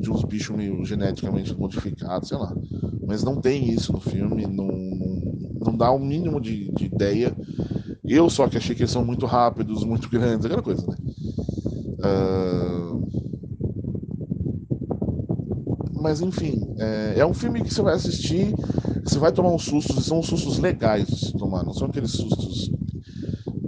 [0.00, 2.54] de uns bichos meio geneticamente modificados, sei lá.
[3.06, 4.68] Mas não tem isso no filme, não,
[5.60, 7.36] não, dá o um mínimo de, de, ideia.
[8.04, 10.96] Eu só que achei que eles são muito rápidos, muito grandes, aquela coisa, né?
[12.02, 13.00] Uh,
[16.00, 18.54] mas enfim, é, é um filme que você vai assistir
[19.10, 22.12] você vai tomar uns sustos, e são uns sustos legais de tomar, não são aqueles
[22.12, 22.70] sustos,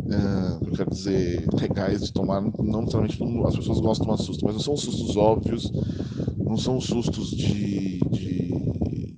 [0.08, 4.44] é, eu quero dizer, legais de tomar, não necessariamente as pessoas gostam de tomar susto,
[4.44, 5.72] mas não são sustos óbvios,
[6.52, 7.98] não são sustos de.
[8.10, 9.14] de...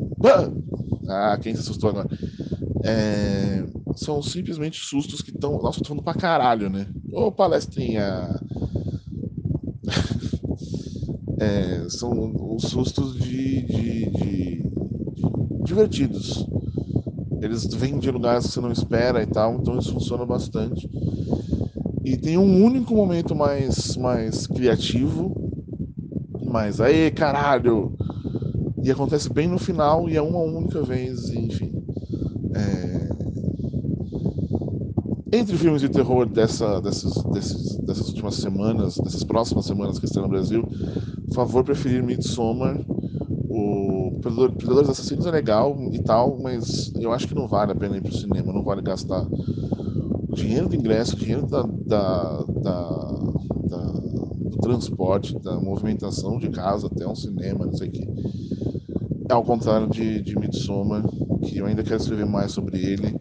[1.09, 2.09] Ah, quem se assustou agora?
[2.85, 3.65] É,
[3.97, 5.61] são simplesmente sustos que estão.
[5.61, 6.87] Nossa, eu tô falando pra caralho, né?
[7.13, 8.41] Ô palestrinha!
[11.41, 14.65] é, são os sustos de, de, de
[15.65, 16.47] divertidos.
[17.43, 20.89] Eles vêm de lugares que você não espera e tal, então isso funciona bastante.
[22.05, 25.44] E tem um único momento mais, mais criativo,
[26.55, 27.93] mas aí, caralho!
[28.81, 31.73] E acontece bem no final e é uma única vez, enfim.
[32.55, 33.09] É,
[35.37, 40.23] Entre filmes de terror dessa, dessas, desses, dessas últimas semanas, dessas próximas semanas que estão
[40.23, 40.65] no Brasil,
[41.35, 42.81] favor preferir Midsommar.
[43.49, 47.97] O Predadores Assassinos é legal e tal, mas eu acho que não vale a pena
[47.97, 49.27] ir pro cinema, não vale gastar
[50.33, 53.14] dinheiro do ingresso, dinheiro da, da, da,
[54.65, 58.09] transporte, da movimentação de casa até um cinema, não sei o que.
[59.31, 61.03] Ao contrário de, de Midsommar,
[61.43, 63.15] que eu ainda quero escrever mais sobre ele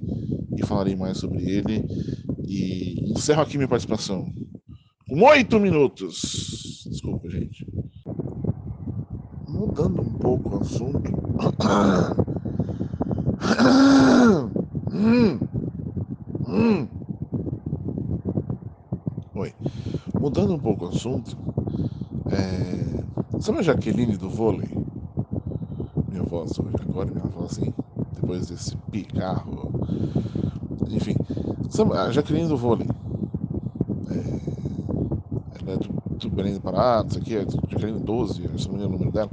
[0.57, 1.85] e falarei mais sobre ele.
[2.45, 4.25] E encerro aqui minha participação
[5.07, 6.85] com oito minutos.
[6.89, 7.67] Desculpa, gente.
[9.47, 11.03] Mudando um pouco o assunto.
[14.91, 15.39] hum.
[16.47, 16.87] Hum.
[19.35, 19.53] Oi.
[20.19, 21.37] Mudando um pouco o assunto.
[22.31, 23.39] É...
[23.39, 24.69] Sabe a Jaqueline do vôlei?
[26.09, 27.73] Minha voz hoje, agora minha voz assim,
[28.15, 29.71] depois desse picarro
[30.93, 31.15] enfim,
[31.93, 32.87] a Jaqueline do vôlei.
[34.11, 34.15] É,
[35.59, 38.85] ela é do, do Belém do Pará, isso aqui é Jaqueline 12, se não me
[38.85, 39.29] o número dela.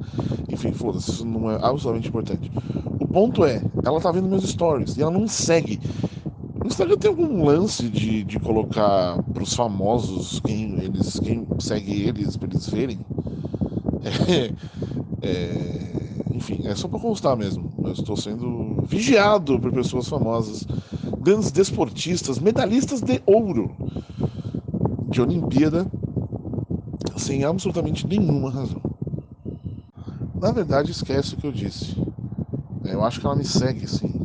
[0.48, 2.50] Enfim, foda-se, isso não é absolutamente importante.
[2.98, 5.80] O ponto é, ela tá vendo meus stories e ela não segue.
[6.70, 12.48] Instagram tem algum lance de, de colocar pros famosos quem eles quem segue eles para
[12.48, 13.00] eles verem.
[15.22, 17.70] É, é, enfim, é só para constar mesmo.
[17.84, 20.66] Eu estou sendo vigiado por pessoas famosas
[21.20, 23.76] grandes desportistas, medalhistas de ouro
[25.10, 25.86] de Olimpíada,
[27.16, 28.80] sem absolutamente nenhuma razão.
[30.40, 31.96] Na verdade, esquece o que eu disse.
[32.84, 34.19] É, eu acho que ela me segue, sim.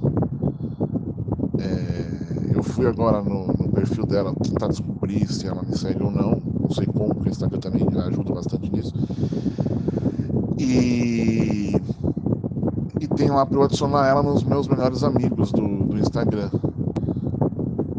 [2.74, 6.42] Fui agora no, no, perfil dela tentar descobrir se ela me segue ou não.
[6.60, 8.94] Não sei como, porque o Instagram também ajuda bastante nisso.
[10.58, 11.76] E,
[13.00, 16.50] e tem lá para eu adicionar ela nos meus melhores amigos do, do Instagram.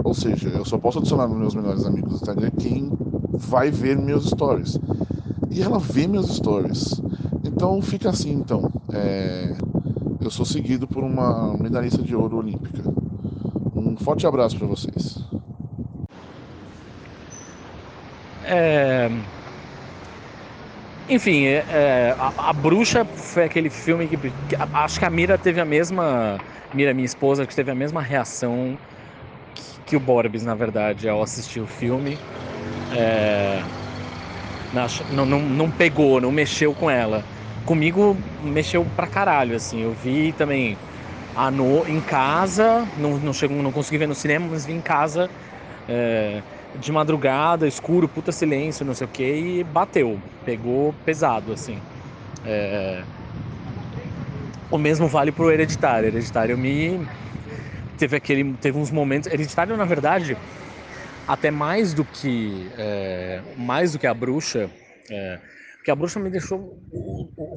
[0.05, 2.90] Ou seja, eu só posso adicionar nos meus melhores amigos do Instagram quem
[3.33, 4.79] vai ver meus stories.
[5.50, 7.00] E ela vê meus stories.
[7.44, 8.70] Então fica assim, então.
[8.92, 9.55] É...
[10.20, 12.95] Eu sou seguido por uma medalhista de ouro olímpica.
[13.87, 15.22] Um forte abraço para vocês.
[18.44, 19.09] É...
[21.09, 25.38] Enfim, é, é, a, a, Bruxa foi aquele filme que, que, acho que a Mira
[25.38, 26.37] teve a mesma,
[26.75, 28.77] Mira, minha esposa, que teve a mesma reação
[29.87, 32.18] que o Borbs, na verdade, ao assistir o filme,
[32.92, 33.62] é,
[35.12, 37.22] não, não, não pegou, não mexeu com ela.
[37.64, 39.83] Comigo mexeu pra caralho, assim.
[39.83, 40.77] Eu vi também
[41.37, 44.81] a no, em casa, não, não, chego, não consegui ver no cinema, mas vi em
[44.81, 45.29] casa
[45.87, 46.42] é,
[46.81, 50.18] de madrugada, escuro, puta silêncio, não sei o que, e bateu.
[50.44, 51.79] Pegou pesado, assim.
[52.44, 53.05] É,
[54.70, 56.09] o mesmo vale pro Hereditário.
[56.09, 57.07] Hereditário me
[57.99, 60.37] teve aquele teve uns momentos hereditário na verdade
[61.27, 64.70] até mais do que é, mais do que a bruxa
[65.11, 65.40] é,
[65.77, 66.79] porque a bruxa me deixou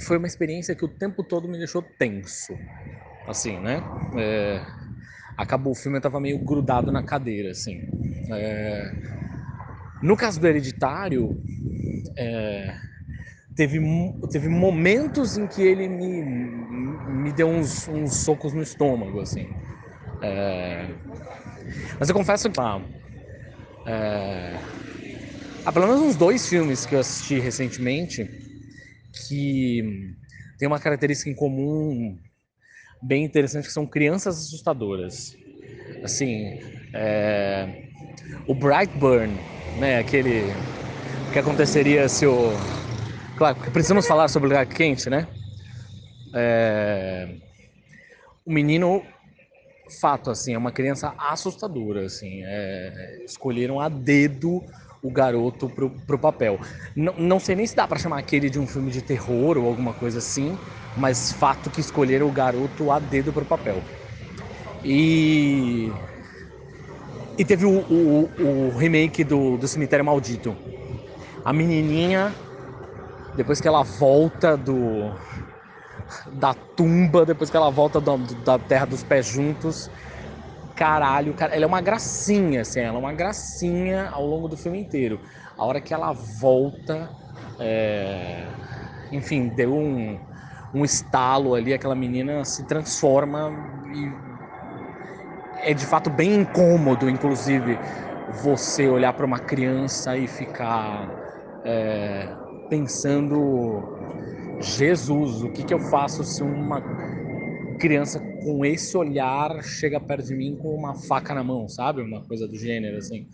[0.01, 2.57] foi uma experiência que o tempo todo me deixou tenso
[3.29, 3.83] assim né?
[4.17, 4.65] É,
[5.37, 7.79] acabou o filme eu tava meio grudado na cadeira assim.
[8.31, 8.91] É,
[10.01, 11.35] no caso do hereditário
[12.17, 12.75] é,
[13.59, 13.77] teve,
[14.31, 19.45] teve momentos em que ele me, me deu uns, uns socos no estômago assim.
[20.21, 20.95] É...
[21.99, 22.81] Mas eu confesso que ah,
[23.85, 24.59] é...
[25.65, 28.29] há pelo menos uns dois filmes que eu assisti recentemente
[29.27, 30.15] que
[30.57, 32.17] tem uma característica em comum
[33.01, 35.35] bem interessante que são crianças assustadoras.
[36.03, 36.59] Assim,
[36.93, 37.89] é...
[38.47, 39.33] o Brightburn,
[39.79, 39.99] né?
[39.99, 40.53] Aquele
[41.31, 42.51] que aconteceria se o
[43.37, 45.27] claro, precisamos falar sobre o lugar quente, né?
[46.33, 47.35] É...
[48.45, 49.03] O menino
[49.89, 52.43] fato, assim, é uma criança assustadora, assim.
[52.43, 54.63] É, escolheram a dedo
[55.01, 56.59] o garoto pro, pro papel.
[56.95, 59.67] N não sei nem se dá para chamar aquele de um filme de terror ou
[59.67, 60.57] alguma coisa assim,
[60.95, 63.83] mas fato que escolheram o garoto a dedo pro papel.
[64.83, 65.89] E.
[67.37, 70.57] E teve o, o, o remake do, do Cemitério Maldito.
[71.43, 72.35] A menininha,
[73.35, 75.13] depois que ela volta do,
[76.33, 79.89] da tumba, depois que ela volta do, da Terra dos Pés Juntos.
[80.79, 84.79] Caralho, cara, ela é uma gracinha, assim, ela é uma gracinha ao longo do filme
[84.79, 85.19] inteiro.
[85.57, 87.09] A hora que ela volta,
[87.59, 88.45] é...
[89.11, 90.17] enfim, deu um,
[90.73, 93.51] um estalo ali, aquela menina se transforma
[93.93, 94.09] e
[95.63, 97.77] é de fato bem incômodo, inclusive,
[98.41, 101.09] você olhar para uma criança e ficar
[101.65, 102.29] é,
[102.69, 103.83] pensando
[104.61, 106.81] Jesus, o que, que eu faço se uma
[107.79, 112.01] criança com esse olhar chega perto de mim com uma faca na mão, sabe?
[112.01, 113.27] Uma coisa do gênero, assim.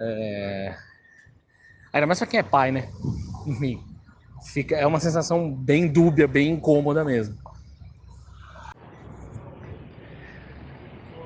[0.00, 0.74] É...
[1.92, 2.88] Ainda mais pra quem é pai, né?
[3.46, 3.78] Enfim,
[4.46, 7.36] fica, é uma sensação bem dúbia, bem incômoda mesmo.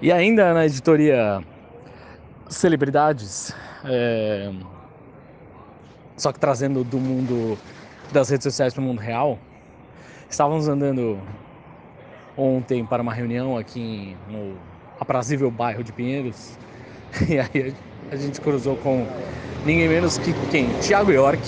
[0.03, 1.43] E ainda na editoria
[2.49, 3.55] Celebridades,
[3.85, 4.53] é...
[6.17, 7.57] só que trazendo do mundo
[8.13, 9.39] das redes sociais para o mundo real,
[10.29, 11.21] estávamos andando
[12.37, 14.57] ontem para uma reunião aqui no
[15.01, 16.59] aprazível bairro de Pinheiros.
[17.29, 17.75] E aí
[18.11, 19.07] a gente cruzou com
[19.65, 20.69] ninguém menos que quem?
[20.81, 21.41] Tiago York.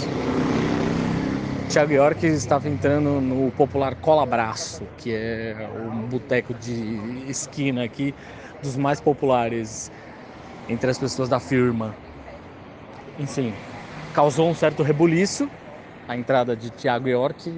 [1.69, 8.15] Tiago York estava entrando no popular Cola Braço, que é um boteco de esquina aqui
[8.63, 9.93] dos mais populares
[10.69, 11.95] entre as pessoas da firma.
[13.19, 13.53] Enfim,
[14.15, 15.51] causou um certo rebuliço
[16.09, 17.53] a entrada de Tiago York.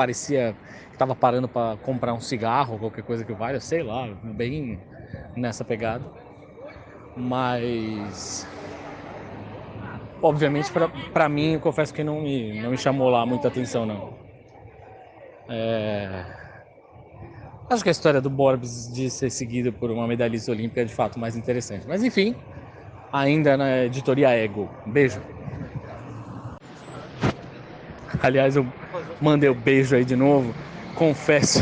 [0.00, 0.56] Parecia
[0.90, 4.80] estava parando para comprar um cigarro, qualquer coisa que valha, sei lá, bem
[5.36, 6.10] nessa pegada.
[7.14, 8.46] Mas
[10.22, 10.70] obviamente
[11.12, 14.02] para mim, eu confesso que não me, não me chamou lá muita atenção não.
[15.48, 16.24] É...
[17.68, 20.92] Acho que a história do Borbs de ser seguido por uma medalhista olímpica é de
[20.94, 21.86] fato mais interessante.
[21.86, 22.34] Mas enfim,
[23.12, 24.68] ainda na editoria Ego.
[24.86, 25.20] Beijo.
[28.22, 28.66] Aliás, eu
[29.20, 30.54] mandei o um beijo aí de novo
[30.94, 31.60] confesso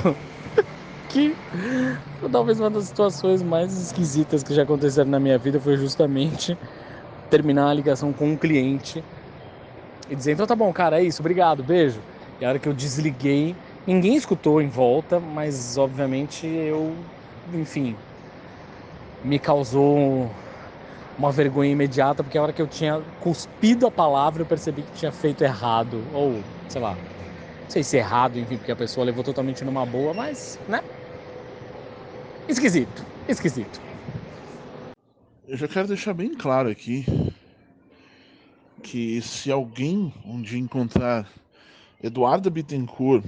[1.09, 1.37] que
[2.31, 6.59] talvez uma das situações mais esquisitas que já aconteceram na minha vida foi justamente
[7.31, 9.05] terminar a ligação com um cliente
[10.09, 12.03] e dizer, então tá bom, cara, é isso, obrigado, beijo.
[12.41, 17.07] E a hora que eu desliguei, ninguém escutou em volta, mas obviamente eu,
[17.53, 17.99] enfim,
[19.23, 20.35] me causou
[21.19, 24.93] uma vergonha imediata, porque a hora que eu tinha cuspido a palavra, eu percebi que
[24.93, 29.25] tinha feito errado, ou sei lá, não sei se errado, enfim, porque a pessoa levou
[29.25, 30.81] totalmente numa boa, mas, né?
[32.49, 33.81] Esquisito, esquisito.
[35.49, 37.05] Eu já quero deixar bem claro aqui
[38.83, 41.29] que se alguém um dia encontrar
[42.03, 43.25] Eduardo Bittencourt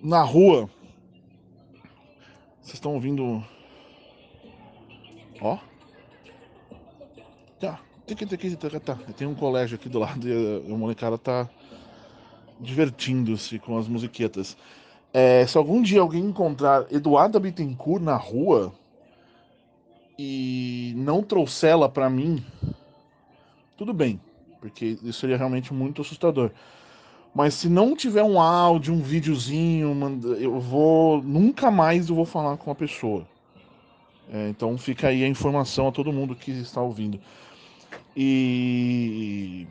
[0.00, 0.70] na rua,
[2.62, 3.44] vocês estão ouvindo.
[5.40, 5.71] Ó.
[7.62, 7.78] Tá.
[9.16, 11.48] Tem um colégio aqui do lado e a molecada tá
[12.58, 14.56] divertindo-se com as musiquetas.
[15.14, 18.72] É, se algum dia alguém encontrar Eduarda Bittencourt na rua
[20.18, 22.44] e não trouxer ela para mim,
[23.76, 24.20] tudo bem,
[24.60, 26.50] porque isso seria realmente muito assustador.
[27.32, 29.96] Mas se não tiver um áudio, um videozinho,
[30.36, 33.24] eu vou nunca mais eu vou falar com a pessoa.
[34.32, 37.20] É, então fica aí a informação a todo mundo que está ouvindo.
[38.16, 39.66] E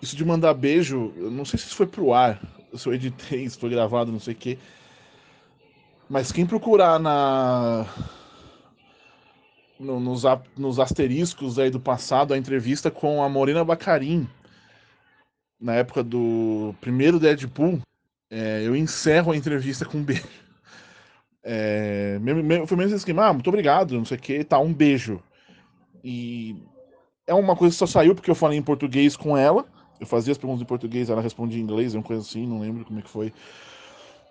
[0.00, 2.40] isso de mandar beijo, eu não sei se isso foi pro ar,
[2.74, 4.58] se eu editei, se foi gravado, não sei o quê.
[6.08, 7.86] Mas quem procurar na
[9.78, 10.22] no, nos,
[10.56, 14.28] nos asteriscos aí do passado a entrevista com a Morena Bacarin
[15.60, 17.80] na época do primeiro Deadpool,
[18.28, 20.26] é, eu encerro a entrevista com um beijo.
[21.44, 22.18] É,
[22.66, 25.22] foi mesmo esquema, ah, muito obrigado, não sei o que, tá, um beijo.
[26.02, 26.56] E
[27.26, 29.66] é uma coisa que só saiu porque eu falei em português com ela
[30.02, 32.84] eu fazia as perguntas em português, ela respondia em inglês, uma coisa assim, não lembro
[32.84, 33.32] como é que foi.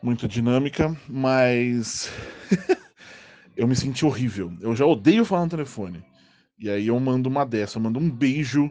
[0.04, 2.12] Muita dinâmica, mas
[3.56, 4.52] eu me senti horrível.
[4.60, 6.04] Eu já odeio falar no telefone.
[6.60, 8.70] E aí eu mando uma dessa, eu mando um beijo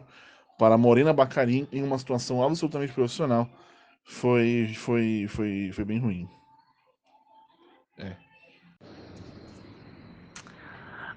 [0.59, 3.49] para a Morena Bacarim em uma situação absolutamente profissional.
[4.05, 6.29] Foi, foi, foi, foi bem ruim.
[7.97, 8.15] É.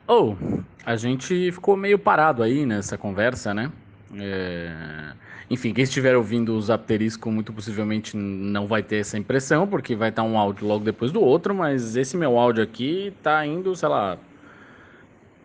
[0.06, 3.72] Ou, oh, a gente ficou meio parado aí nessa conversa, né?
[4.16, 5.12] É...
[5.50, 10.08] Enfim, quem estiver ouvindo os Apterisco muito possivelmente não vai ter essa impressão, porque vai
[10.10, 13.88] estar um áudio logo depois do outro, mas esse meu áudio aqui está indo, sei
[13.88, 14.18] lá,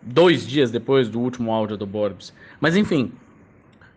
[0.02, 2.34] dois dias depois do último áudio do Borbs.
[2.60, 3.12] Mas enfim,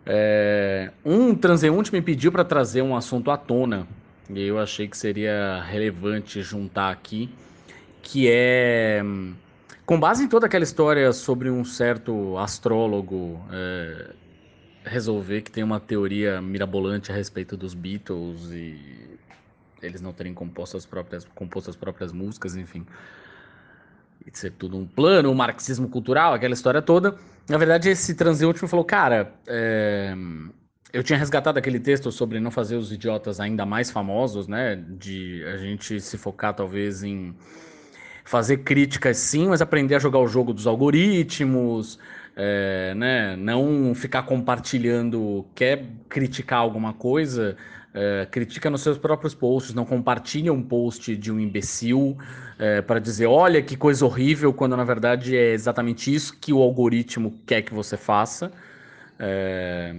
[0.06, 0.90] é...
[1.04, 3.86] um transeunte me pediu para trazer um assunto à tona,
[4.30, 7.28] e eu achei que seria relevante juntar aqui,
[8.02, 9.02] que é
[9.86, 14.14] com base em toda aquela história sobre um certo astrólogo é,
[14.84, 19.18] resolver que tem uma teoria mirabolante a respeito dos Beatles e
[19.82, 22.86] eles não terem composto as próprias, composto as próprias músicas, enfim.
[24.26, 27.16] E ser tudo um plano, um marxismo cultural, aquela história toda.
[27.48, 30.14] Na verdade, esse transeúltimo falou, cara, é...
[30.92, 34.76] eu tinha resgatado aquele texto sobre não fazer os idiotas ainda mais famosos, né?
[34.76, 37.34] De a gente se focar talvez em
[38.24, 41.98] fazer críticas sim, mas aprender a jogar o jogo dos algoritmos,
[42.34, 47.56] é, né, não ficar compartilhando, quer criticar alguma coisa,
[47.92, 52.16] é, critica nos seus próprios posts, não compartilha um post de um imbecil
[52.58, 56.60] é, para dizer, olha que coisa horrível, quando na verdade é exatamente isso que o
[56.60, 58.50] algoritmo quer que você faça.
[59.18, 59.94] É,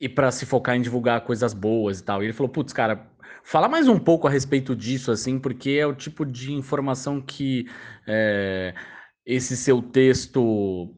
[0.00, 2.22] e para se focar em divulgar coisas boas e tal.
[2.22, 3.09] E ele falou, putz, cara,
[3.42, 7.66] fala mais um pouco a respeito disso, assim, porque é o tipo de informação que
[8.06, 8.74] é,
[9.24, 10.94] esse seu texto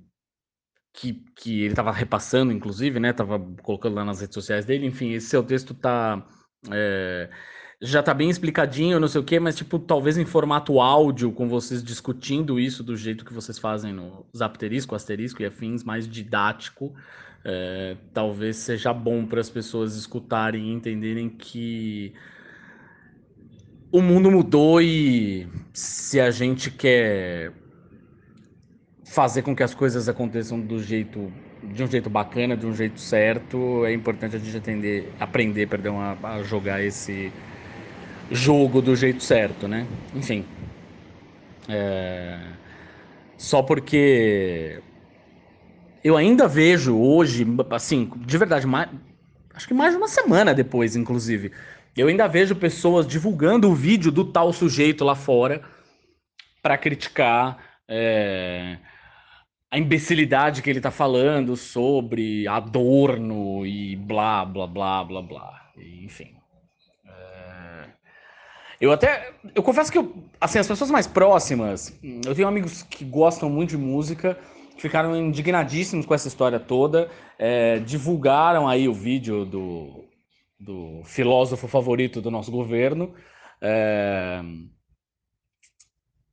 [0.92, 3.12] que, que ele estava repassando, inclusive, né?
[3.12, 6.26] Tava colocando lá nas redes sociais dele, enfim, esse seu texto tá.
[6.70, 7.30] É,
[7.80, 11.48] já tá bem explicadinho, não sei o quê, mas tipo, talvez em formato áudio, com
[11.48, 16.94] vocês discutindo isso do jeito que vocês fazem no Zapterisco, Asterisco e afins, mais didático,
[17.44, 22.12] é, talvez seja bom para as pessoas escutarem e entenderem que
[23.90, 27.52] o mundo mudou e se a gente quer
[29.04, 31.30] fazer com que as coisas aconteçam do jeito
[31.62, 36.00] de um jeito bacana, de um jeito certo, é importante a gente atender, aprender, perdão,
[36.00, 37.32] a, a jogar esse
[38.30, 39.86] jogo do jeito certo, né?
[40.14, 40.44] Enfim,
[41.68, 42.40] é...
[43.36, 44.80] só porque
[46.04, 48.88] eu ainda vejo hoje, assim, de verdade, mais,
[49.54, 51.52] acho que mais de uma semana depois, inclusive,
[51.96, 55.62] eu ainda vejo pessoas divulgando o vídeo do tal sujeito lá fora
[56.62, 58.78] para criticar é,
[59.70, 65.70] a imbecilidade que ele tá falando sobre Adorno e blá, blá, blá, blá, blá.
[65.76, 66.34] Enfim.
[67.06, 67.84] É...
[68.80, 69.32] Eu até.
[69.54, 71.98] Eu confesso que, eu, assim, as pessoas mais próximas.
[72.02, 74.38] Eu tenho amigos que gostam muito de música,
[74.78, 77.10] ficaram indignadíssimos com essa história toda.
[77.38, 80.04] É, divulgaram aí o vídeo do,
[80.58, 83.14] do filósofo favorito do nosso governo.
[83.60, 84.42] É,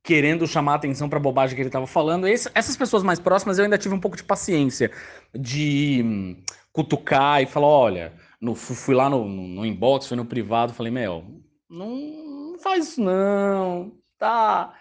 [0.02, 2.26] querendo chamar atenção para a bobagem que ele estava falando.
[2.26, 4.90] Esse, essas pessoas mais próximas eu ainda tive um pouco de paciência
[5.34, 10.74] de hum, cutucar e falar: olha, no, fui lá no, no, inbox, fui no privado,
[10.74, 11.24] falei: meu,
[11.68, 14.74] não, não faz isso não, tá?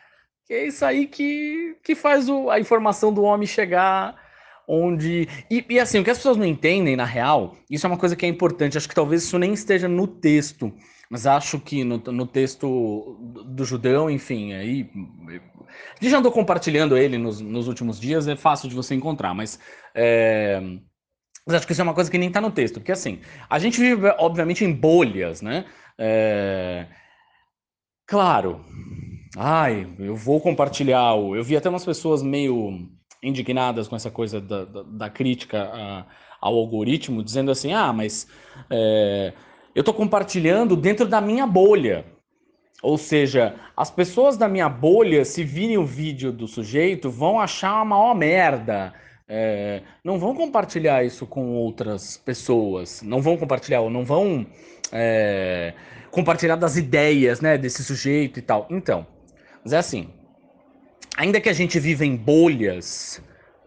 [0.50, 4.16] Que é isso aí que, que faz o, a informação do homem chegar
[4.68, 5.30] onde.
[5.48, 8.16] E, e, assim, o que as pessoas não entendem, na real, isso é uma coisa
[8.16, 8.76] que é importante.
[8.76, 10.74] Acho que talvez isso nem esteja no texto.
[11.08, 14.90] Mas acho que no, no texto do Judão, enfim, aí.
[15.68, 19.36] A gente já andou compartilhando ele nos, nos últimos dias, é fácil de você encontrar,
[19.36, 19.60] mas.
[19.94, 20.60] É,
[21.46, 23.60] mas acho que isso é uma coisa que nem está no texto, porque assim, a
[23.60, 25.66] gente vive, obviamente, em bolhas, né?
[25.96, 26.88] É,
[28.08, 28.66] claro.
[29.42, 31.16] Ai, eu vou compartilhar.
[31.16, 32.90] Eu vi até umas pessoas meio
[33.24, 36.06] indignadas com essa coisa da, da, da crítica a,
[36.42, 38.28] ao algoritmo, dizendo assim: ah, mas.
[38.70, 39.32] É,
[39.74, 42.04] eu estou compartilhando dentro da minha bolha.
[42.84, 47.76] Ou seja, as pessoas da minha bolha, se virem o vídeo do sujeito, vão achar
[47.76, 48.94] uma maior merda.
[49.26, 53.02] É, não vão compartilhar isso com outras pessoas.
[53.02, 54.46] Não vão compartilhar, ou não vão
[54.92, 55.74] é,
[56.12, 58.68] compartilhar das ideias né, desse sujeito e tal.
[58.70, 59.08] Então,
[59.70, 60.10] mas é assim.
[61.16, 63.22] Ainda que a gente viva em bolhas,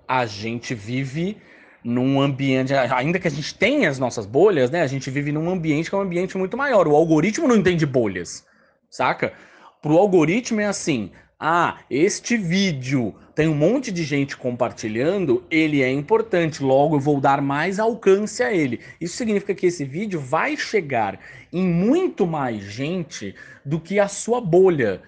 [0.09, 1.37] a gente vive
[1.85, 4.83] num ambiente, ainda que a gente tenha as nossas bolhas, né?
[4.83, 6.89] A gente vive num ambiente que é um ambiente muito maior.
[6.89, 8.45] O algoritmo não entende bolhas,
[8.91, 9.33] saca?
[9.81, 15.91] Pro algoritmo é assim: ah, este vídeo tem um monte de gente compartilhando, ele é
[15.91, 18.81] importante, logo eu vou dar mais alcance a ele.
[19.01, 21.21] Isso significa que esse vídeo vai chegar
[21.53, 25.01] em muito mais gente do que a sua bolha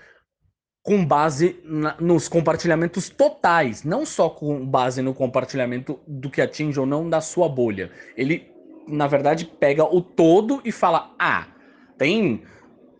[0.85, 6.78] com base na, nos compartilhamentos totais, não só com base no compartilhamento do que atinge
[6.78, 7.91] ou não da sua bolha.
[8.14, 8.47] Ele,
[8.87, 11.47] na verdade, pega o todo e fala: ah,
[11.97, 12.43] tem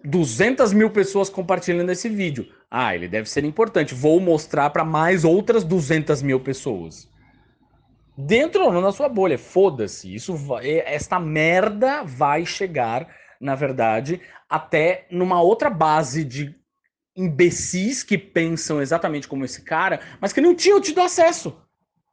[0.03, 2.49] 200 mil pessoas compartilhando esse vídeo.
[2.71, 3.95] Ah, ele deve ser importante.
[3.95, 7.07] Vou mostrar para mais outras 200 mil pessoas.
[8.17, 10.13] Dentro ou não da sua bolha, foda-se.
[10.13, 13.09] Isso vai, esta merda vai chegar,
[13.39, 16.64] na verdade, até numa outra base de
[17.17, 21.57] imbecis que pensam exatamente como esse cara, mas que não tinham tido acesso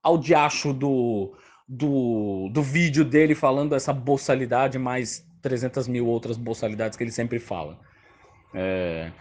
[0.04, 1.34] ao diacho do,
[1.68, 7.40] do, do vídeo dele falando essa boçalidade, mais 300 mil outras boçalidades que ele sempre
[7.40, 7.80] fala.
[8.54, 9.12] É...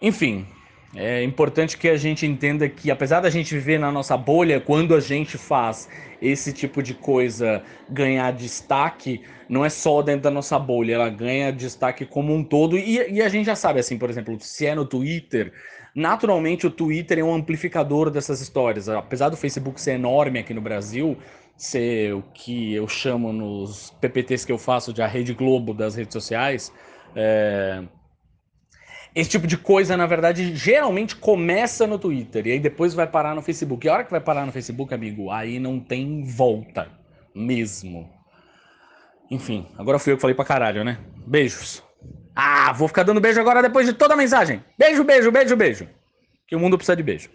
[0.00, 0.46] Enfim,
[0.94, 4.94] é importante que a gente entenda que, apesar da gente viver na nossa bolha, quando
[4.94, 5.88] a gente faz
[6.20, 11.52] esse tipo de coisa ganhar destaque, não é só dentro da nossa bolha, ela ganha
[11.52, 12.78] destaque como um todo.
[12.78, 15.52] E, e a gente já sabe, assim, por exemplo, se é no Twitter,
[15.94, 18.88] naturalmente o Twitter é um amplificador dessas histórias.
[18.88, 21.18] Apesar do Facebook ser enorme aqui no Brasil,
[21.54, 25.94] ser o que eu chamo nos PPTs que eu faço de a Rede Globo das
[25.96, 26.72] redes sociais.
[27.14, 27.82] É
[29.14, 33.34] esse tipo de coisa, na verdade, geralmente começa no Twitter e aí depois vai parar
[33.34, 33.86] no Facebook.
[33.86, 36.90] E a hora que vai parar no Facebook, amigo, aí não tem volta
[37.34, 38.10] mesmo.
[39.30, 40.98] Enfim, agora fui eu que falei pra caralho, né?
[41.26, 41.82] Beijos.
[42.34, 44.64] Ah, vou ficar dando beijo agora depois de toda a mensagem.
[44.78, 45.88] Beijo, beijo, beijo, beijo.
[46.46, 47.30] Que o mundo precisa de beijo.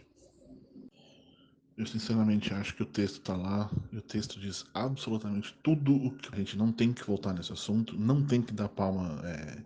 [1.78, 6.11] Eu sinceramente acho que o texto tá lá e o texto diz absolutamente tudo o
[6.11, 9.57] que a gente não tem que voltar nesse assunto, não tem que dar palma, é,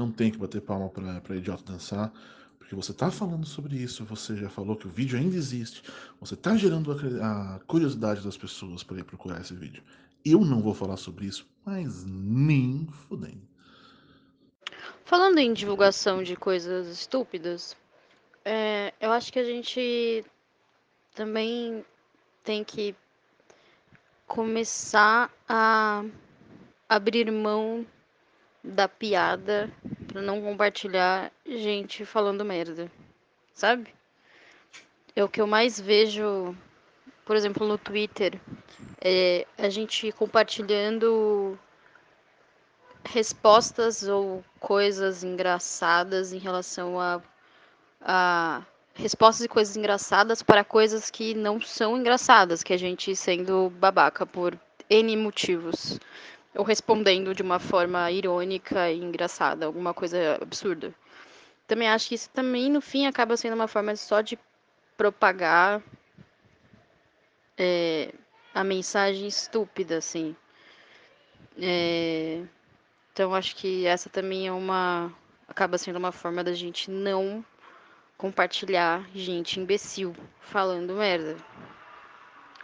[0.00, 2.10] não tem que bater palma pra idiota dançar,
[2.58, 5.82] porque você tá falando sobre isso, você já falou que o vídeo ainda existe,
[6.18, 9.82] você tá gerando a, a curiosidade das pessoas para ir procurar esse vídeo.
[10.24, 13.42] Eu não vou falar sobre isso, mas nem fudendo.
[15.04, 17.76] Falando em divulgação de coisas estúpidas,
[18.44, 20.24] é, eu acho que a gente
[21.14, 21.84] também
[22.42, 22.94] tem que
[24.26, 26.04] começar a
[26.88, 27.84] abrir mão
[28.62, 29.70] da piada
[30.06, 32.90] para não compartilhar gente falando merda,
[33.54, 33.94] sabe?
[35.14, 36.56] É o que eu mais vejo,
[37.24, 38.38] por exemplo, no Twitter,
[39.00, 41.58] é a gente compartilhando
[43.04, 47.20] respostas ou coisas engraçadas em relação a,
[48.00, 48.62] a
[48.94, 54.26] respostas e coisas engraçadas para coisas que não são engraçadas, que a gente sendo babaca
[54.26, 54.58] por
[54.88, 55.98] N motivos.
[56.54, 60.94] Ou respondendo de uma forma irônica e engraçada, alguma coisa absurda.
[61.66, 64.38] Também acho que isso também, no fim, acaba sendo uma forma só de
[64.96, 65.80] propagar
[67.56, 68.12] é,
[68.52, 70.34] a mensagem estúpida, assim.
[71.60, 72.42] É,
[73.12, 75.12] então acho que essa também é uma.
[75.46, 77.44] acaba sendo uma forma da gente não
[78.16, 81.36] compartilhar gente imbecil falando merda.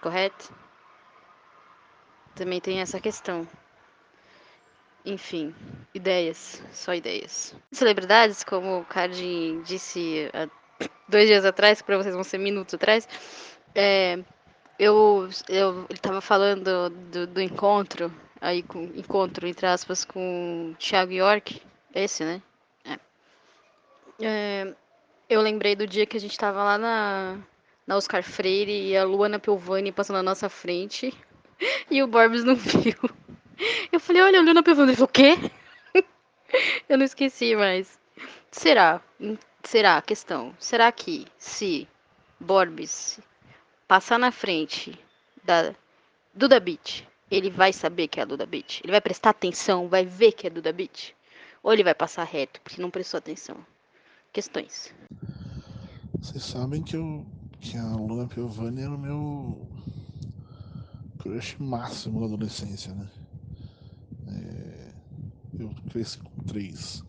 [0.01, 0.53] Correto?
[2.35, 3.49] Também tem essa questão.
[5.07, 5.55] Enfim,
[5.95, 7.55] ideias, só ideias.
[7.71, 10.49] Celebridades, como o Card disse há
[11.09, 13.09] dois dias atrás, para vocês vão ser minutos atrás,
[13.73, 14.19] é,
[14.77, 21.13] eu, eu ele estava falando do, do, encontro, aí com encontro entre aspas com Thiago
[21.13, 21.63] York,
[21.95, 22.43] esse, né?
[22.85, 22.99] É.
[24.21, 24.75] É,
[25.31, 27.39] eu lembrei do dia que a gente tava lá na,
[27.87, 31.15] na Oscar Freire e a Luana Piovani passando na nossa frente
[31.89, 32.97] e o Borbs não viu.
[33.93, 34.93] Eu falei, olha, a Luana Piovani.
[34.93, 35.37] Ele o quê?
[36.89, 37.99] Eu não esqueci, mas...
[38.51, 39.01] Será?
[39.63, 40.01] Será?
[40.03, 40.55] Questão.
[40.59, 41.89] Será que se
[42.39, 43.21] Borbs
[43.89, 44.99] passar na frente
[45.45, 45.75] da
[46.35, 48.81] Duda Beat, ele vai saber que é a Duda Beat?
[48.83, 51.15] Ele vai prestar atenção, vai ver que é a Duda Beat?
[51.63, 53.57] Ou ele vai passar reto porque não prestou atenção?
[54.37, 54.93] questões.
[56.21, 57.25] Vocês sabem que, eu,
[57.59, 59.67] que a Luna Piovani era o meu
[61.19, 63.09] crush máximo da adolescência, né?
[64.29, 64.93] É,
[65.59, 67.03] eu cresci com três.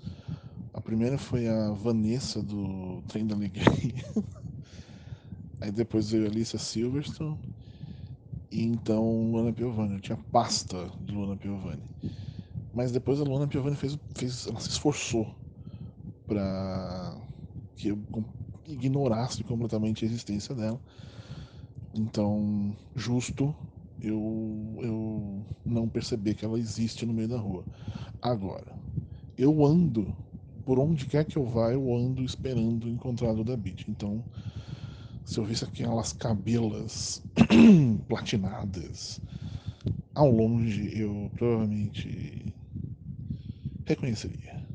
[0.73, 3.65] A primeira foi a Vanessa do Trem da Alegria.
[5.59, 7.39] Aí depois veio a Alicia Silverstone.
[8.51, 9.95] E então Luna Piovani.
[9.95, 11.83] Eu tinha pasta de Luna Piovani.
[12.73, 15.35] Mas depois a Luna Piovani fez, fez ela se esforçou
[16.27, 17.17] para
[17.75, 17.99] que eu
[18.65, 20.79] ignorasse completamente a existência dela.
[21.93, 23.55] Então, justo
[24.01, 27.63] eu, eu não perceber que ela existe no meio da rua.
[28.21, 28.75] Agora,
[29.37, 30.15] eu ando,
[30.65, 33.87] por onde quer que eu vá, eu ando esperando encontrar Duda Beat.
[33.87, 34.23] Então,
[35.25, 37.23] se eu visse aquelas cabelas
[38.07, 39.21] platinadas
[40.13, 42.53] ao longe, eu provavelmente
[43.85, 44.65] reconheceria.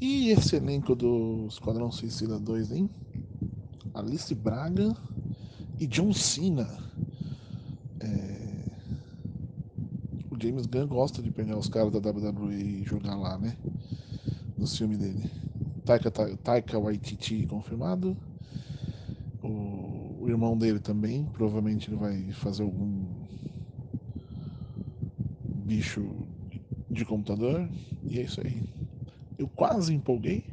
[0.00, 2.90] E esse elenco do Esquadrão Suicida 2, hein?
[3.94, 4.94] Alice Braga
[5.78, 6.68] e John Cena.
[8.00, 8.36] É...
[10.30, 13.56] O James Gunn gosta de pegar os caras da WWE e jogar lá, né?
[14.56, 15.30] No filme dele.
[15.84, 18.16] Taika, Taika Waititi confirmado.
[19.42, 21.24] O, o irmão dele também.
[21.26, 23.04] Provavelmente ele vai fazer algum
[25.64, 26.08] bicho
[26.90, 27.68] de computador.
[28.04, 28.62] E é isso aí.
[29.38, 30.44] Eu quase empolguei.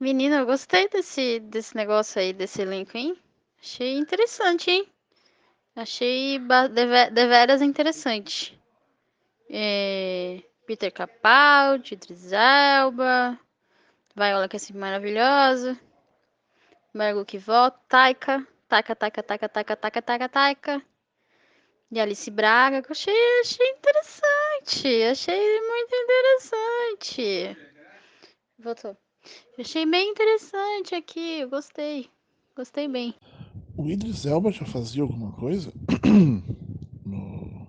[0.00, 3.16] Menina, eu gostei desse, desse negócio aí, desse elenco, hein?
[3.62, 4.88] Achei interessante, hein?
[5.76, 6.40] Achei
[7.12, 8.58] deveras interessante.
[9.48, 10.42] É...
[10.66, 12.30] Peter Capaldi, Idris
[14.14, 15.78] Viola que é sempre maravilhosa,
[16.92, 20.82] Margot que volta, Taika, Taika, Taika, Taika, Taika, Taika, Taika, Taika,
[21.90, 27.56] e Alice Braga, que eu achei, achei interessante, achei muito interessante.
[28.58, 28.96] Voltou.
[29.58, 32.08] Achei bem interessante aqui, gostei.
[32.54, 33.14] Gostei bem.
[33.80, 35.72] O Idris Elba já fazia alguma coisa
[37.02, 37.66] no...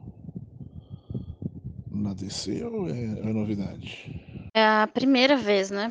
[1.90, 4.50] na DC ou é, é novidade?
[4.54, 5.90] É a primeira vez, né?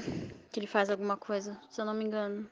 [0.52, 2.46] Que ele faz alguma coisa, se eu não me engano.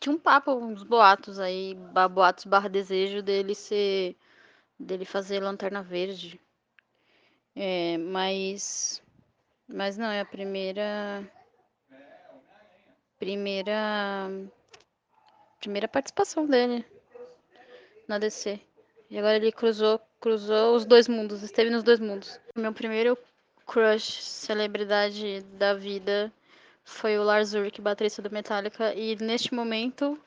[0.00, 1.76] Tinha um papo, uns boatos aí,
[2.12, 4.16] boatos barra desejo dele ser.
[4.76, 6.40] dele fazer Lanterna Verde.
[7.54, 9.00] É, mas.
[9.68, 11.22] Mas não, é a primeira.
[13.16, 14.28] Primeira.
[15.60, 16.84] Primeira participação dele
[18.12, 18.60] na DC.
[19.10, 22.38] E agora ele cruzou, cruzou os dois mundos, esteve nos dois mundos.
[22.54, 23.16] Meu primeiro
[23.66, 26.30] crush, celebridade da vida,
[26.84, 30.18] foi o Lars Ulrich, baterista do Metallica, e neste momento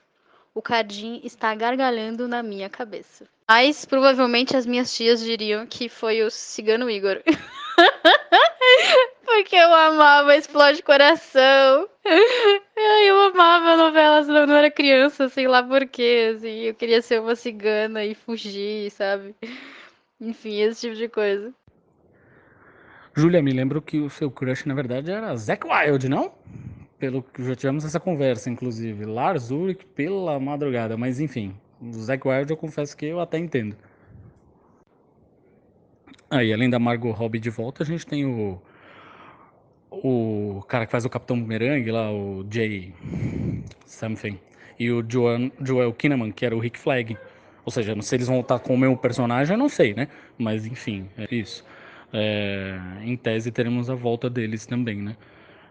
[0.53, 3.27] o Cardim está gargalhando na minha cabeça.
[3.47, 7.21] Mas provavelmente as minhas tias diriam que foi o Cigano Igor.
[9.25, 11.87] Porque eu amava Explode Coração.
[13.35, 16.61] Amava novelas quando eu era criança, sei lá porquê, assim.
[16.61, 19.35] Eu queria ser uma cigana e fugir, sabe?
[20.21, 21.53] Enfim, esse tipo de coisa.
[23.13, 26.31] Júlia, me lembro que o seu crush, na verdade, era Zack Wild, não?
[26.97, 29.03] Pelo que já tivemos essa conversa, inclusive.
[29.03, 31.53] Lars Ulrich pela madrugada, mas enfim.
[31.81, 33.75] O Zack Wild eu confesso que eu até entendo.
[36.29, 38.61] Aí, além da Margot Robbie de volta, a gente tem o
[40.03, 42.93] o cara que faz o Capitão Boomerang lá, o Jay
[43.85, 44.39] something,
[44.79, 47.17] e o Joel, Joel Kinnaman, que era o Rick Flag.
[47.65, 50.07] Ou seja, se eles vão voltar com o mesmo personagem, eu não sei, né?
[50.37, 51.65] Mas enfim, é isso.
[52.13, 55.15] É, em tese teremos a volta deles também, né?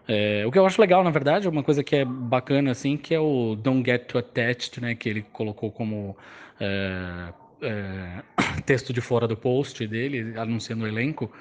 [0.07, 2.95] É, o que eu acho legal, na verdade, é uma coisa que é bacana, assim,
[2.97, 4.93] que é o Don't Get Too Attached, né?
[4.93, 6.15] Que ele colocou como
[6.59, 8.21] é, é
[8.65, 11.31] texto de fora do post dele, anunciando o elenco.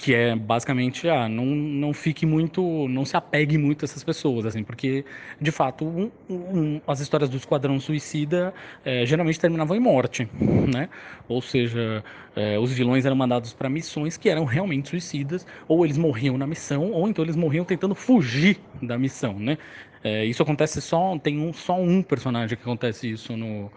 [0.00, 4.46] Que é basicamente, ah, não, não fique muito, não se apegue muito a essas pessoas,
[4.46, 5.04] assim, porque,
[5.40, 10.28] de fato, um, um, as histórias do Esquadrão Suicida é, geralmente terminavam em morte,
[10.72, 10.88] né?
[11.26, 12.04] Ou seja,
[12.36, 16.46] é, os vilões eram mandados para missões que eram realmente suicidas, ou eles morriam na
[16.46, 19.58] missão, ou então eles morriam tentando fugir da missão, né?
[20.04, 23.72] É, isso acontece só, tem um, só um personagem que acontece isso no,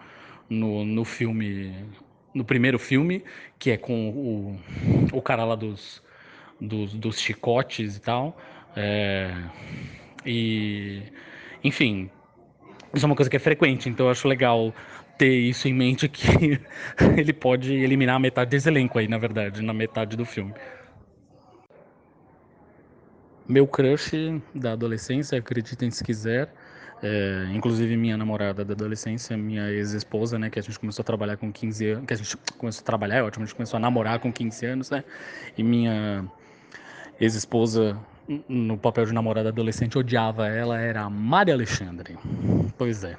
[0.48, 1.74] no, no filme,
[2.32, 3.24] no primeiro filme,
[3.58, 4.60] que é com o,
[5.18, 6.00] o cara lá dos
[6.66, 8.36] dos, dos chicotes e tal.
[8.76, 9.30] É,
[10.24, 11.02] e,
[11.62, 12.10] enfim,
[12.94, 14.72] isso é uma coisa que é frequente, então eu acho legal
[15.18, 16.26] ter isso em mente que
[17.18, 20.54] ele pode eliminar metade desse elenco aí, na verdade, na metade do filme.
[23.48, 26.52] Meu crush da adolescência, acreditem se quiser,
[27.02, 31.36] é, inclusive minha namorada da adolescência, minha ex-esposa, né, que a gente começou a trabalhar
[31.36, 33.80] com 15 anos, que a gente começou a trabalhar, é ótimo, a gente começou a
[33.80, 35.04] namorar com 15 anos, né,
[35.58, 36.24] e minha
[37.24, 37.96] ex-esposa
[38.48, 42.18] no papel de namorada adolescente odiava ela era a Maria Alexandre.
[42.76, 43.16] Pois é.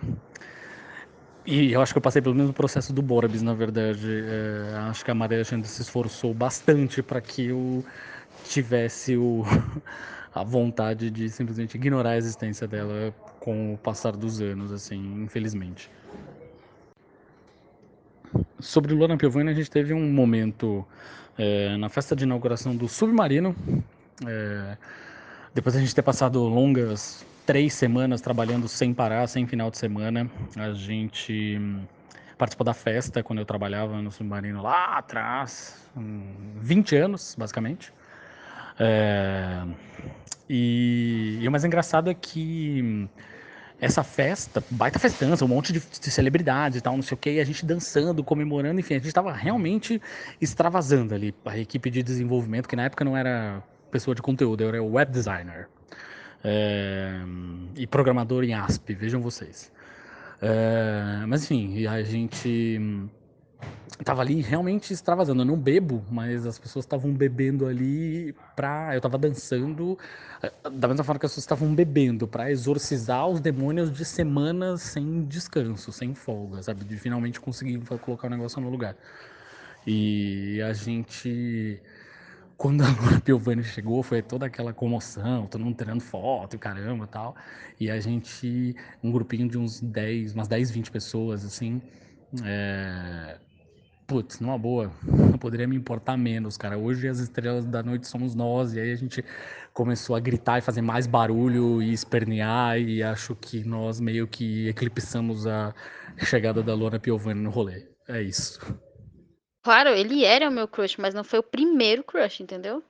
[1.46, 4.08] E eu acho que eu passei pelo mesmo processo do Borbis, na verdade.
[4.08, 7.84] É, acho que a Maria Alexandre se esforçou bastante para que eu
[8.46, 9.44] tivesse o,
[10.34, 15.90] a vontade de simplesmente ignorar a existência dela com o passar dos anos, assim, infelizmente.
[18.60, 20.86] Sobre Luana Piovani, a gente teve um momento
[21.38, 23.56] é, na festa de inauguração do Submarino.
[24.28, 24.78] É,
[25.54, 30.30] depois a gente ter passado longas três semanas trabalhando sem parar, sem final de semana,
[30.56, 31.60] a gente
[32.38, 37.94] participou da festa quando eu trabalhava no Submarino lá atrás, 20 anos, basicamente.
[38.80, 39.64] É,
[40.50, 43.08] e, e o mais engraçado é que
[43.80, 47.40] essa festa, baita festança, um monte de, de celebridades e tal, não sei o que,
[47.40, 50.02] a gente dançando, comemorando, enfim, a gente estava realmente
[50.40, 51.36] extravasando ali.
[51.46, 53.62] A equipe de desenvolvimento, que na época não era
[53.94, 55.70] pessoa de conteúdo, eu era web designer
[56.44, 57.22] é,
[57.76, 59.72] e programador em ASP, vejam vocês.
[60.42, 62.92] É, mas enfim, a gente
[64.04, 65.44] tava ali realmente extravasando.
[65.44, 68.96] Eu não bebo, mas as pessoas estavam bebendo ali pra.
[68.96, 69.98] Eu tava dançando
[70.42, 74.82] eh, da mesma forma que as pessoas estavam bebendo para exorcizar os demônios de semanas
[74.82, 76.84] sem descanso, sem folga, sabe?
[76.84, 78.96] De finalmente conseguir colocar o negócio no lugar.
[79.86, 81.80] E a gente.
[82.64, 87.06] Quando a Laura Piovani chegou, foi toda aquela comoção, todo mundo tirando foto e caramba
[87.06, 87.36] tal.
[87.78, 91.82] E a gente, um grupinho de uns 10, umas 10, 20 pessoas, assim,
[92.42, 93.38] é,
[94.08, 96.78] putz, numa boa, não poderia me importar menos, cara.
[96.78, 99.26] Hoje as estrelas da noite somos nós, e aí a gente
[99.74, 104.70] começou a gritar e fazer mais barulho e espernear, e acho que nós meio que
[104.70, 105.76] eclipsamos a
[106.18, 107.86] chegada da Luana Piovani no rolê.
[108.08, 108.58] É isso.
[109.64, 112.84] Claro, ele era o meu crush, mas não foi o primeiro crush, entendeu?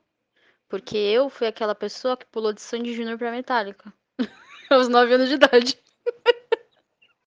[0.68, 3.94] Porque eu fui aquela pessoa que pulou de Sandy Júnior pra Metallica.
[4.74, 5.78] aos 9 anos de idade.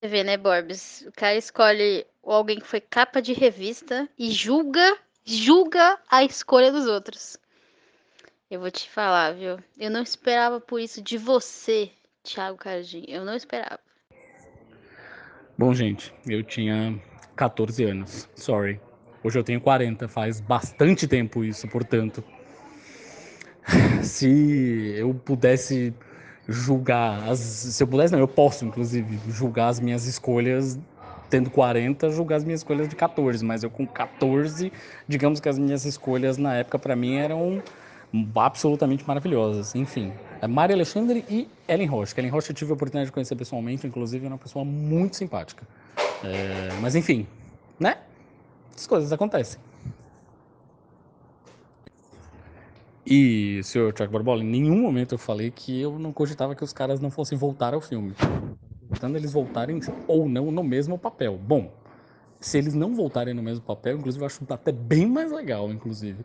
[0.01, 1.05] Você vê, né, Borbs?
[1.07, 6.87] O cara escolhe alguém que foi capa de revista e julga, julga a escolha dos
[6.87, 7.39] outros.
[8.51, 9.59] Eu vou te falar, viu?
[9.79, 11.91] Eu não esperava por isso de você,
[12.23, 13.05] Thiago Cardim.
[13.09, 13.81] Eu não esperava.
[15.59, 17.01] Bom, gente, eu tinha
[17.35, 18.29] 14 anos.
[18.37, 18.81] Sorry.
[19.27, 22.23] Hoje eu tenho 40, faz bastante tempo isso, portanto.
[24.05, 25.93] Se eu pudesse
[26.47, 30.79] julgar as, se eu pudesse, não, eu posso inclusive julgar as minhas escolhas
[31.29, 34.73] tendo 40, julgar as minhas escolhas de 14, mas eu com 14,
[35.09, 37.61] digamos que as minhas escolhas na época para mim eram
[38.37, 39.75] absolutamente maravilhosas.
[39.75, 42.15] Enfim, é Maria Alexandre e Ellen Roche.
[42.17, 45.67] Ellen Roche eu tive a oportunidade de conhecer pessoalmente, inclusive é uma pessoa muito simpática.
[46.23, 47.27] É, mas enfim,
[47.81, 48.06] né?
[48.77, 49.59] As coisas acontecem.
[53.07, 56.73] E, senhor Tiago Barbola, em nenhum momento eu falei que eu não cogitava que os
[56.73, 58.15] caras não fossem voltar ao filme.
[58.89, 61.39] Portanto, eles voltarem ou não no mesmo papel.
[61.39, 61.73] Bom,
[62.41, 66.25] se eles não voltarem no mesmo papel, inclusive eu acho até bem mais legal, inclusive.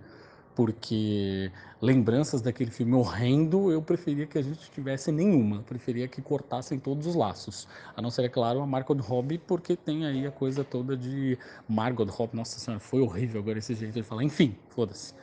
[0.56, 5.64] Porque lembranças daquele filme horrendo, eu preferia que a gente tivesse nenhuma.
[5.64, 7.68] Preferia que cortassem todos os laços.
[7.96, 11.38] A não ser, é claro, a Margot Robbie, porque tem aí a coisa toda de
[11.68, 12.36] Margot Robbie.
[12.36, 14.24] Nossa senhora, foi horrível agora esse jeito de falar.
[14.24, 15.14] Enfim, foda-se.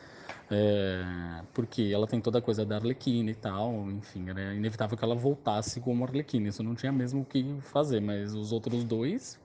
[0.50, 5.04] É, porque ela tem toda a coisa da Arlequina e tal, enfim, era inevitável que
[5.04, 9.38] ela voltasse como Arlequina, isso não tinha mesmo o que fazer, mas os outros dois,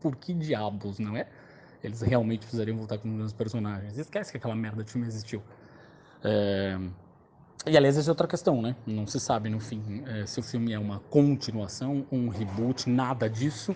[0.00, 1.26] por que diabos, não é?
[1.82, 3.96] Eles realmente precisariam voltar com os mesmos personagens.
[3.96, 5.42] Esquece que aquela merda de filme existiu.
[6.22, 6.78] É,
[7.66, 8.76] e aliás, essa é outra questão, né?
[8.86, 13.28] Não se sabe no fim é, se o filme é uma continuação, um reboot, nada
[13.28, 13.74] disso.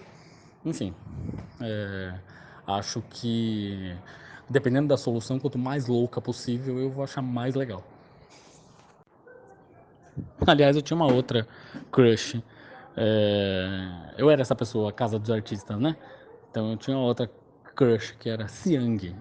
[0.65, 0.95] Enfim,
[1.61, 2.15] é,
[2.67, 3.95] acho que
[4.49, 7.83] dependendo da solução, quanto mais louca possível, eu vou achar mais legal.
[10.47, 11.47] Aliás, eu tinha uma outra
[11.91, 12.43] crush.
[12.97, 14.15] É...
[14.17, 15.97] Eu era essa pessoa, a casa dos artistas, né?
[16.51, 17.29] Então eu tinha outra
[17.75, 19.15] crush que era Siang.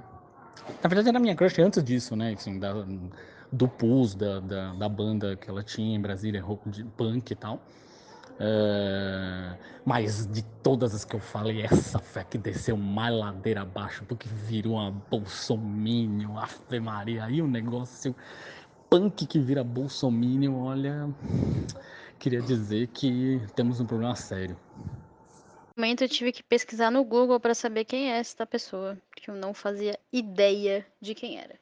[0.81, 2.33] Na verdade era minha crush antes disso, né?
[2.33, 2.73] Assim, da,
[3.51, 7.61] do Pus, da, da, da, banda que ela tinha em Brasília, de punk e tal.
[8.33, 14.03] Uh, mas de todas as que eu falei, essa fé que desceu mais ladeira abaixo,
[14.05, 18.15] porque virou uma bolsominion, Ave Maria, aí o um negócio
[18.89, 21.09] punk que vira bolsominion, olha,
[22.17, 24.57] queria dizer que temos um problema sério.
[25.75, 29.33] Momento eu tive que pesquisar no Google para saber quem é esta pessoa, porque eu
[29.33, 31.53] não fazia ideia de quem era.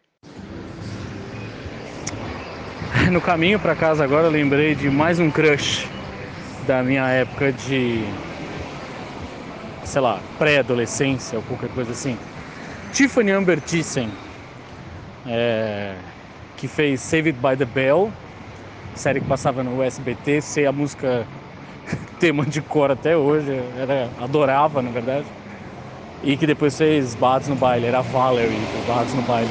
[3.10, 5.88] No caminho para casa agora eu lembrei de mais um crush
[6.68, 8.04] da minha época de,
[9.86, 12.18] sei lá, pré-adolescência ou qualquer coisa assim.
[12.92, 14.12] Tiffany Amber Thyssen,
[15.26, 15.96] é,
[16.58, 18.12] que fez Saved by the Bell,
[18.94, 21.26] série que passava no SBT, sei a música
[22.20, 25.26] tema de cor até hoje, era, adorava na verdade,
[26.24, 29.50] e que depois fez Bads no Baile, era Valerie do Bads no Baile.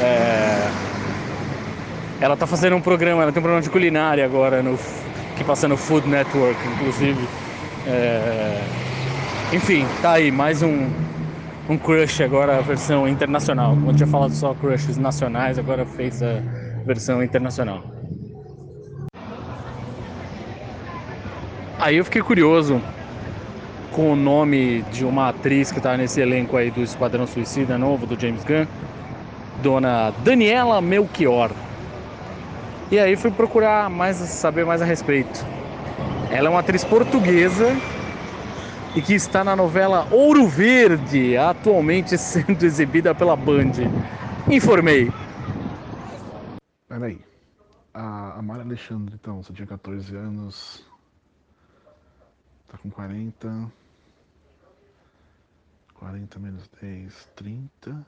[0.00, 0.70] É,
[2.20, 4.78] ela tá fazendo um programa, ela tem um programa de culinária agora no
[5.36, 7.28] que passa no Food Network, inclusive.
[7.86, 8.60] É...
[9.52, 10.88] Enfim, tá aí, mais um,
[11.68, 13.76] um crush agora, a versão internacional.
[13.86, 16.40] Eu tinha falado só crushes nacionais, agora fez a
[16.86, 17.93] versão internacional.
[21.84, 22.80] Aí eu fiquei curioso
[23.92, 28.06] com o nome de uma atriz que tá nesse elenco aí do Esquadrão Suicida novo,
[28.06, 28.64] do James Gunn,
[29.62, 31.50] dona Daniela Melchior.
[32.90, 35.44] E aí fui procurar mais saber mais a respeito.
[36.30, 37.76] Ela é uma atriz portuguesa
[38.96, 43.72] e que está na novela Ouro Verde, atualmente sendo exibida pela Band.
[44.50, 45.12] Informei.
[46.88, 47.20] Peraí.
[47.92, 50.93] A, a Mara Alexandre, então, você tinha 14 anos.
[52.74, 53.72] Tá com 40.
[55.94, 58.06] 40 menos 10, 30.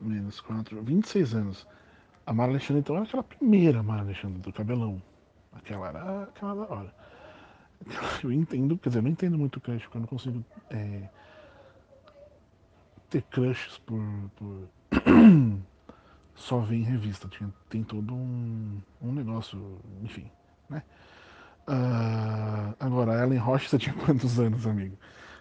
[0.00, 1.66] Menos 4, 26 anos.
[2.24, 5.02] A Mara Alexandre, então, era aquela primeira Mara Alexandre do cabelão.
[5.52, 6.94] Aquela era aquela da hora.
[8.24, 11.10] Eu entendo, quer dizer, eu não entendo muito crush, porque eu não consigo é,
[13.10, 14.00] ter crushes por,
[14.36, 14.68] por
[16.34, 17.28] só ver em revista.
[17.28, 20.30] Tinha, tem todo um, um negócio, enfim,
[20.70, 20.82] né?
[21.68, 24.96] Uh, agora, a Ellen você tinha quantos anos, amigo?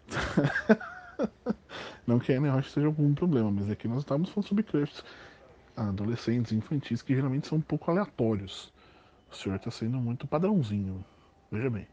[2.07, 4.63] não que a Ellen Roche seja algum problema, mas é que nós estávamos falando sobre
[4.63, 5.03] crushes
[5.75, 8.71] adolescentes, infantis, que geralmente são um pouco aleatórios.
[9.31, 11.03] O senhor está sendo muito padrãozinho.
[11.51, 11.87] Veja bem.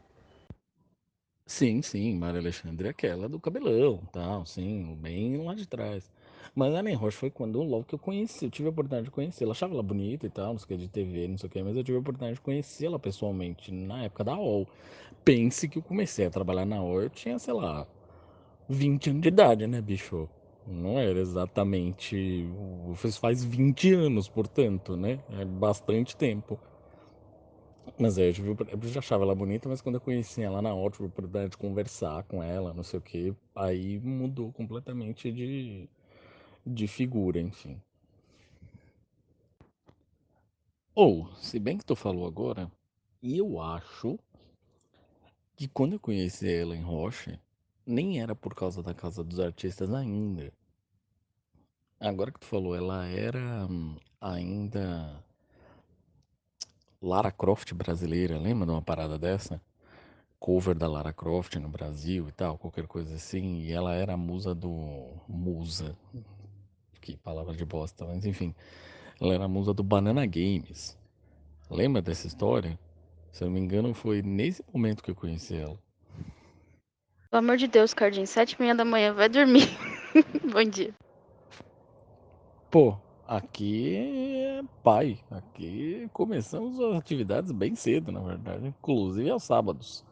[1.45, 6.09] Sim, sim, Maria Alexandre é aquela do cabelão, tal, sim, bem lá de trás.
[6.55, 9.11] Mas a Ellen Roche foi quando logo que eu conheci, eu tive a oportunidade de
[9.11, 9.43] conhecer.
[9.43, 11.51] Ela achava ela bonita e tal, não sei o que, de TV, não sei o
[11.51, 14.67] que, mas eu tive a oportunidade de conhecê-la pessoalmente na época da OL.
[15.25, 17.87] Pense que eu comecei a trabalhar na OL, eu tinha, sei lá,
[18.69, 20.27] 20 anos de idade, né, bicho?
[20.67, 22.45] Não era exatamente.
[23.19, 25.19] Faz 20 anos, portanto, né?
[25.39, 26.57] É bastante tempo.
[27.97, 31.03] Mas é, eu já achava ela bonita, mas quando eu conheci ela na hora, tive
[31.03, 35.87] a oportunidade de conversar com ela, não sei o que, aí mudou completamente de,
[36.65, 37.81] de figura, enfim.
[40.95, 42.71] Ou, se bem que tu falou agora,
[43.21, 44.19] eu acho
[45.55, 47.39] que quando eu conheci ela em Rocha,
[47.85, 50.51] nem era por causa da Casa dos Artistas ainda.
[51.99, 55.23] Agora que tu falou, ela era hum, ainda
[57.01, 59.61] Lara Croft brasileira, lembra de uma parada dessa?
[60.39, 63.59] Cover da Lara Croft no Brasil e tal, qualquer coisa assim.
[63.61, 65.13] E ela era a musa do.
[65.27, 65.97] Musa.
[67.03, 68.55] Que palavra de bosta, mas enfim.
[69.19, 70.97] Ela era a musa do Banana Games.
[71.69, 72.79] Lembra dessa história?
[73.29, 75.77] Se eu não me engano, foi nesse momento que eu conheci ela.
[77.29, 79.67] Pelo amor de Deus, Cardinho, sete e meia da manhã, vai dormir.
[80.49, 80.93] Bom dia.
[82.71, 82.97] Pô,
[83.27, 85.19] aqui é pai.
[85.29, 88.67] Aqui começamos as atividades bem cedo, na verdade.
[88.67, 90.05] Inclusive aos sábados.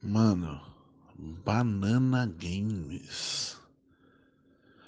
[0.00, 0.60] Mano,
[1.18, 3.61] Banana Games.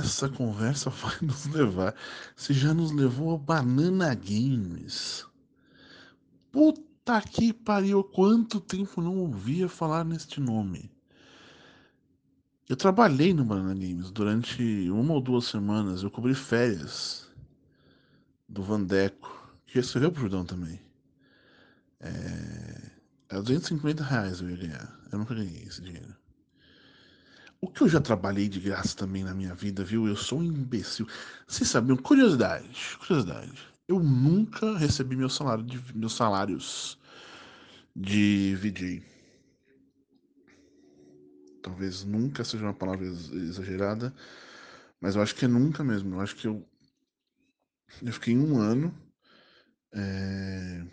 [0.04, 1.94] Essa conversa vai nos levar.
[2.36, 5.26] Você já nos levou a Banana Games.
[6.52, 10.90] Puta que pariu, quanto tempo não ouvia falar neste nome.
[12.68, 16.02] Eu trabalhei no Banana Games durante uma ou duas semanas.
[16.02, 17.26] Eu cobri férias
[18.46, 20.80] do Vandeco, que escreveu pro Judão também.
[22.00, 22.90] É...
[23.30, 25.00] Era 250 reais eu ia ganhar.
[25.10, 26.14] Eu nunca ganhei esse dinheiro.
[27.64, 30.06] O que eu já trabalhei de graça também na minha vida, viu?
[30.06, 31.08] Eu sou um imbecil.
[31.48, 31.96] Vocês sabiam?
[31.96, 33.58] Curiosidade, curiosidade.
[33.88, 36.98] Eu nunca recebi meu salário de, meus salários
[37.96, 39.02] de VJ.
[41.62, 44.14] Talvez nunca seja uma palavra exagerada,
[45.00, 46.16] mas eu acho que é nunca mesmo.
[46.16, 46.68] Eu acho que eu,
[48.02, 48.94] eu fiquei um ano,
[49.90, 50.84] é...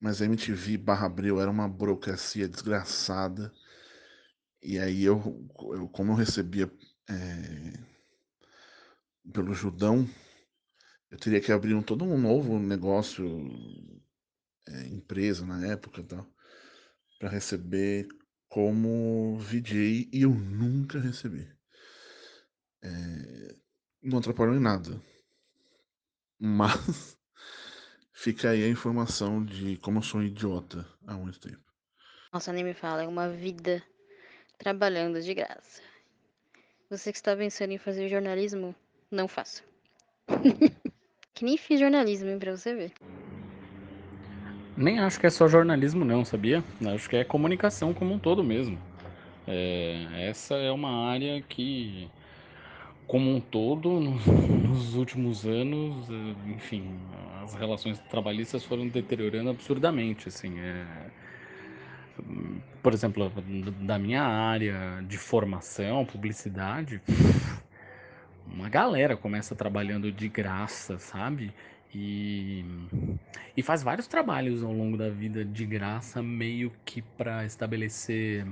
[0.00, 3.52] mas a MTV barra Abril era uma burocracia desgraçada.
[4.68, 6.68] E aí eu, eu como eu recebia
[7.08, 7.72] é,
[9.32, 10.04] pelo Judão,
[11.08, 13.24] eu teria que abrir um, todo um novo negócio,
[14.66, 16.28] é, empresa na época tal,
[17.20, 18.08] para receber
[18.48, 21.48] como VJ e eu nunca recebi.
[22.82, 23.56] É,
[24.02, 25.00] não atrapalhou em nada.
[26.40, 27.16] Mas
[28.12, 31.62] fica aí a informação de como eu sou um idiota há muito tempo.
[32.32, 33.80] Nossa, nem me fala, é uma vida
[34.58, 35.82] trabalhando de graça.
[36.88, 38.74] Você que está pensando em fazer jornalismo,
[39.10, 39.62] não faça.
[41.34, 42.92] que nem fiz jornalismo, pra você ver.
[44.76, 46.62] Nem acho que é só jornalismo, não, sabia?
[46.94, 48.78] Acho que é comunicação como um todo mesmo.
[49.46, 52.10] É, essa é uma área que,
[53.06, 54.26] como um todo, nos,
[54.68, 57.00] nos últimos anos, é, enfim,
[57.42, 60.58] as relações trabalhistas foram deteriorando absurdamente, assim.
[60.60, 60.86] É,
[62.82, 63.32] por exemplo,
[63.80, 67.00] da minha área de formação, publicidade,
[68.46, 71.52] uma galera começa trabalhando de graça, sabe?
[71.94, 72.64] E,
[73.56, 78.46] e faz vários trabalhos ao longo da vida de graça, meio que para estabelecer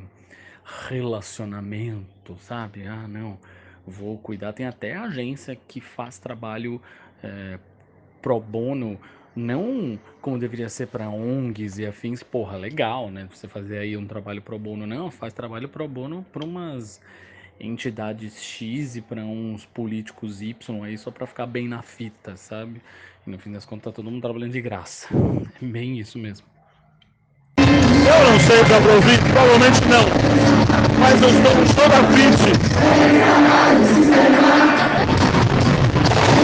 [0.88, 2.86] relacionamento, sabe?
[2.86, 3.38] Ah, não,
[3.86, 4.52] vou cuidar.
[4.52, 6.80] Tem até agência que faz trabalho
[7.22, 7.58] é,
[8.22, 8.98] pro bono,
[9.36, 13.28] não como deveria ser para ONGs e afins, porra, legal, né?
[13.32, 17.00] Você fazer aí um trabalho pro bono, não, faz trabalho pro bono para umas
[17.58, 22.80] entidades X e para uns políticos Y aí só para ficar bem na fita, sabe?
[23.26, 25.08] E no fim das contas tá todo mundo trabalhando de graça.
[25.62, 26.46] É bem isso mesmo.
[27.58, 30.04] Eu não sei pra ouvir, provavelmente não.
[30.98, 32.58] Mas eu estou no show da Pitty.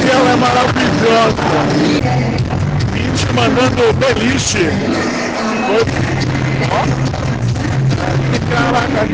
[0.05, 1.51] E ela é maravilhosa.
[3.21, 4.71] Pitty mandando beliche.
[5.67, 5.83] Foi...
[6.71, 6.81] Ó.
[8.51, 9.07] Caraca,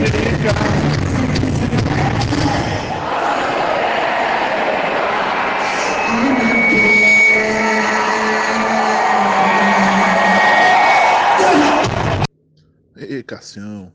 [12.97, 13.93] Ei, Cassião.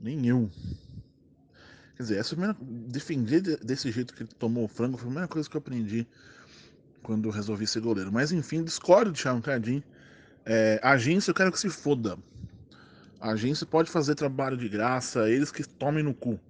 [0.00, 0.50] Nenhum.
[1.96, 5.28] Quer dizer, essa primeira, defender desse jeito que ele tomou o frango foi a primeira
[5.28, 6.06] coisa que eu aprendi
[7.02, 8.12] quando resolvi ser goleiro.
[8.12, 9.82] Mas enfim, discordo de Thiago Cardim.
[10.44, 12.18] É, agência eu quero que se foda.
[13.20, 16.40] A agência pode fazer trabalho de graça, eles que tomem no cu.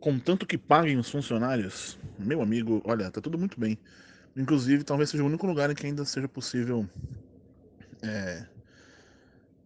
[0.00, 3.78] Contanto que paguem os funcionários, meu amigo, olha, tá tudo muito bem.
[4.36, 6.88] Inclusive, talvez seja o único lugar em que ainda seja possível
[8.02, 8.46] é,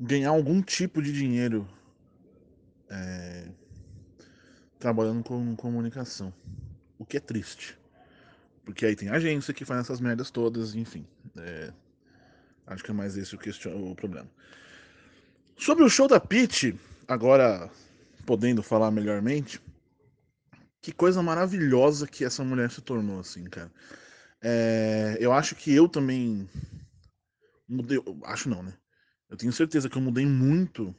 [0.00, 1.68] ganhar algum tipo de dinheiro
[2.88, 3.48] é,
[4.78, 6.32] trabalhando com comunicação.
[6.98, 7.78] O que é triste.
[8.64, 11.04] Porque aí tem agência que faz essas merdas todas, enfim.
[11.36, 11.72] É,
[12.66, 13.90] Acho que é mais esse o, question...
[13.90, 14.28] o problema.
[15.56, 17.70] Sobre o show da Pete, agora
[18.24, 19.60] podendo falar melhormente,
[20.80, 23.70] que coisa maravilhosa que essa mulher se tornou, assim, cara.
[24.40, 26.48] É, eu acho que eu também
[27.68, 27.98] mudei.
[28.24, 28.74] Acho não, né?
[29.28, 30.94] Eu tenho certeza que eu mudei muito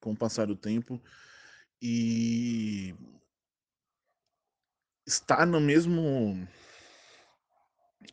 [0.00, 1.02] com o passar do tempo
[1.80, 2.94] e
[5.06, 6.46] estar no mesmo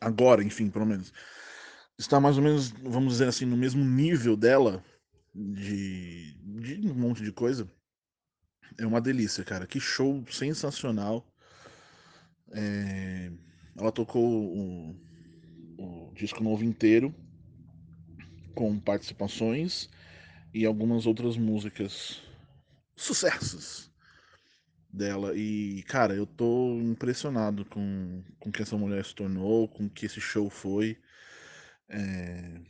[0.00, 1.12] agora, enfim, pelo menos
[1.98, 4.82] está mais ou menos, vamos dizer assim, no mesmo nível dela
[5.34, 7.70] de, de um monte de coisa.
[8.78, 9.66] É uma delícia, cara.
[9.66, 11.26] Que show sensacional.
[12.52, 13.30] É...
[13.76, 14.96] Ela tocou o,
[15.78, 17.14] o disco novo inteiro
[18.54, 19.88] com participações
[20.52, 22.22] e algumas outras músicas
[22.96, 23.89] sucessos
[24.92, 25.34] dela.
[25.36, 30.20] E cara eu tô impressionado com com que essa mulher se tornou com que esse
[30.20, 30.98] show foi.
[31.88, 32.60] É...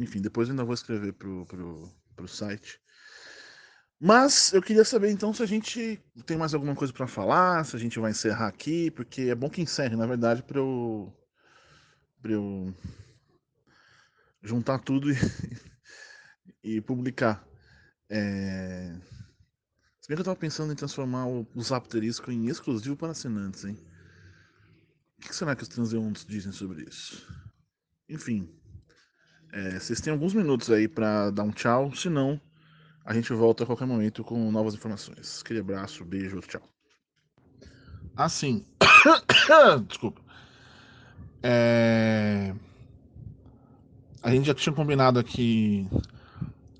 [0.00, 2.80] enfim depois ainda vou escrever pro, pro, pro site.
[3.98, 7.76] Mas eu queria saber então se a gente tem mais alguma coisa para falar se
[7.76, 11.12] a gente vai encerrar aqui porque é bom que encerre na verdade para eu
[12.24, 12.74] eu
[14.42, 15.16] juntar tudo e,
[16.62, 17.46] e publicar.
[18.08, 18.96] É...
[20.06, 23.64] Se bem que eu tava pensando em transformar o, o Zapterisco em exclusivo para assinantes,
[23.64, 23.76] hein?
[25.18, 27.26] O que será que os transeuntes dizem sobre isso?
[28.08, 28.48] Enfim,
[29.52, 32.40] é, vocês têm alguns minutos aí para dar um tchau, senão
[33.04, 35.40] a gente volta a qualquer momento com novas informações.
[35.40, 36.62] Aquele abraço, beijo, tchau.
[38.14, 38.64] Assim,
[39.88, 40.22] desculpa.
[41.42, 42.54] É...
[44.22, 45.88] A gente já tinha combinado aqui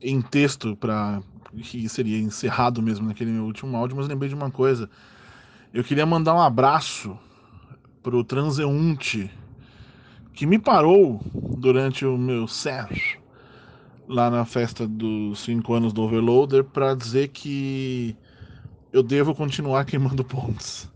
[0.01, 1.21] em texto para
[1.63, 4.89] que seria encerrado mesmo naquele meu último áudio, mas lembrei de uma coisa.
[5.73, 7.19] Eu queria mandar um abraço
[8.03, 9.31] pro transeunte
[10.33, 11.23] que me parou
[11.57, 13.19] durante o meu set
[14.09, 18.17] lá na festa dos 5 anos do Overloader para dizer que
[18.93, 20.89] eu devo continuar queimando pontos.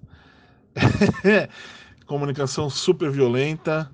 [2.07, 3.91] Comunicação super violenta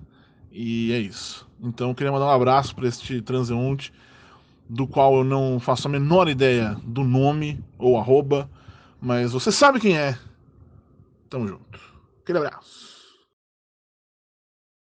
[0.50, 1.48] e é isso.
[1.60, 3.92] Então eu queria mandar um abraço para este transeunte,
[4.68, 8.50] do qual eu não faço a menor ideia do nome ou arroba,
[9.00, 10.18] mas você sabe quem é.
[11.30, 11.80] Tamo junto.
[12.22, 12.86] Aquele abraço.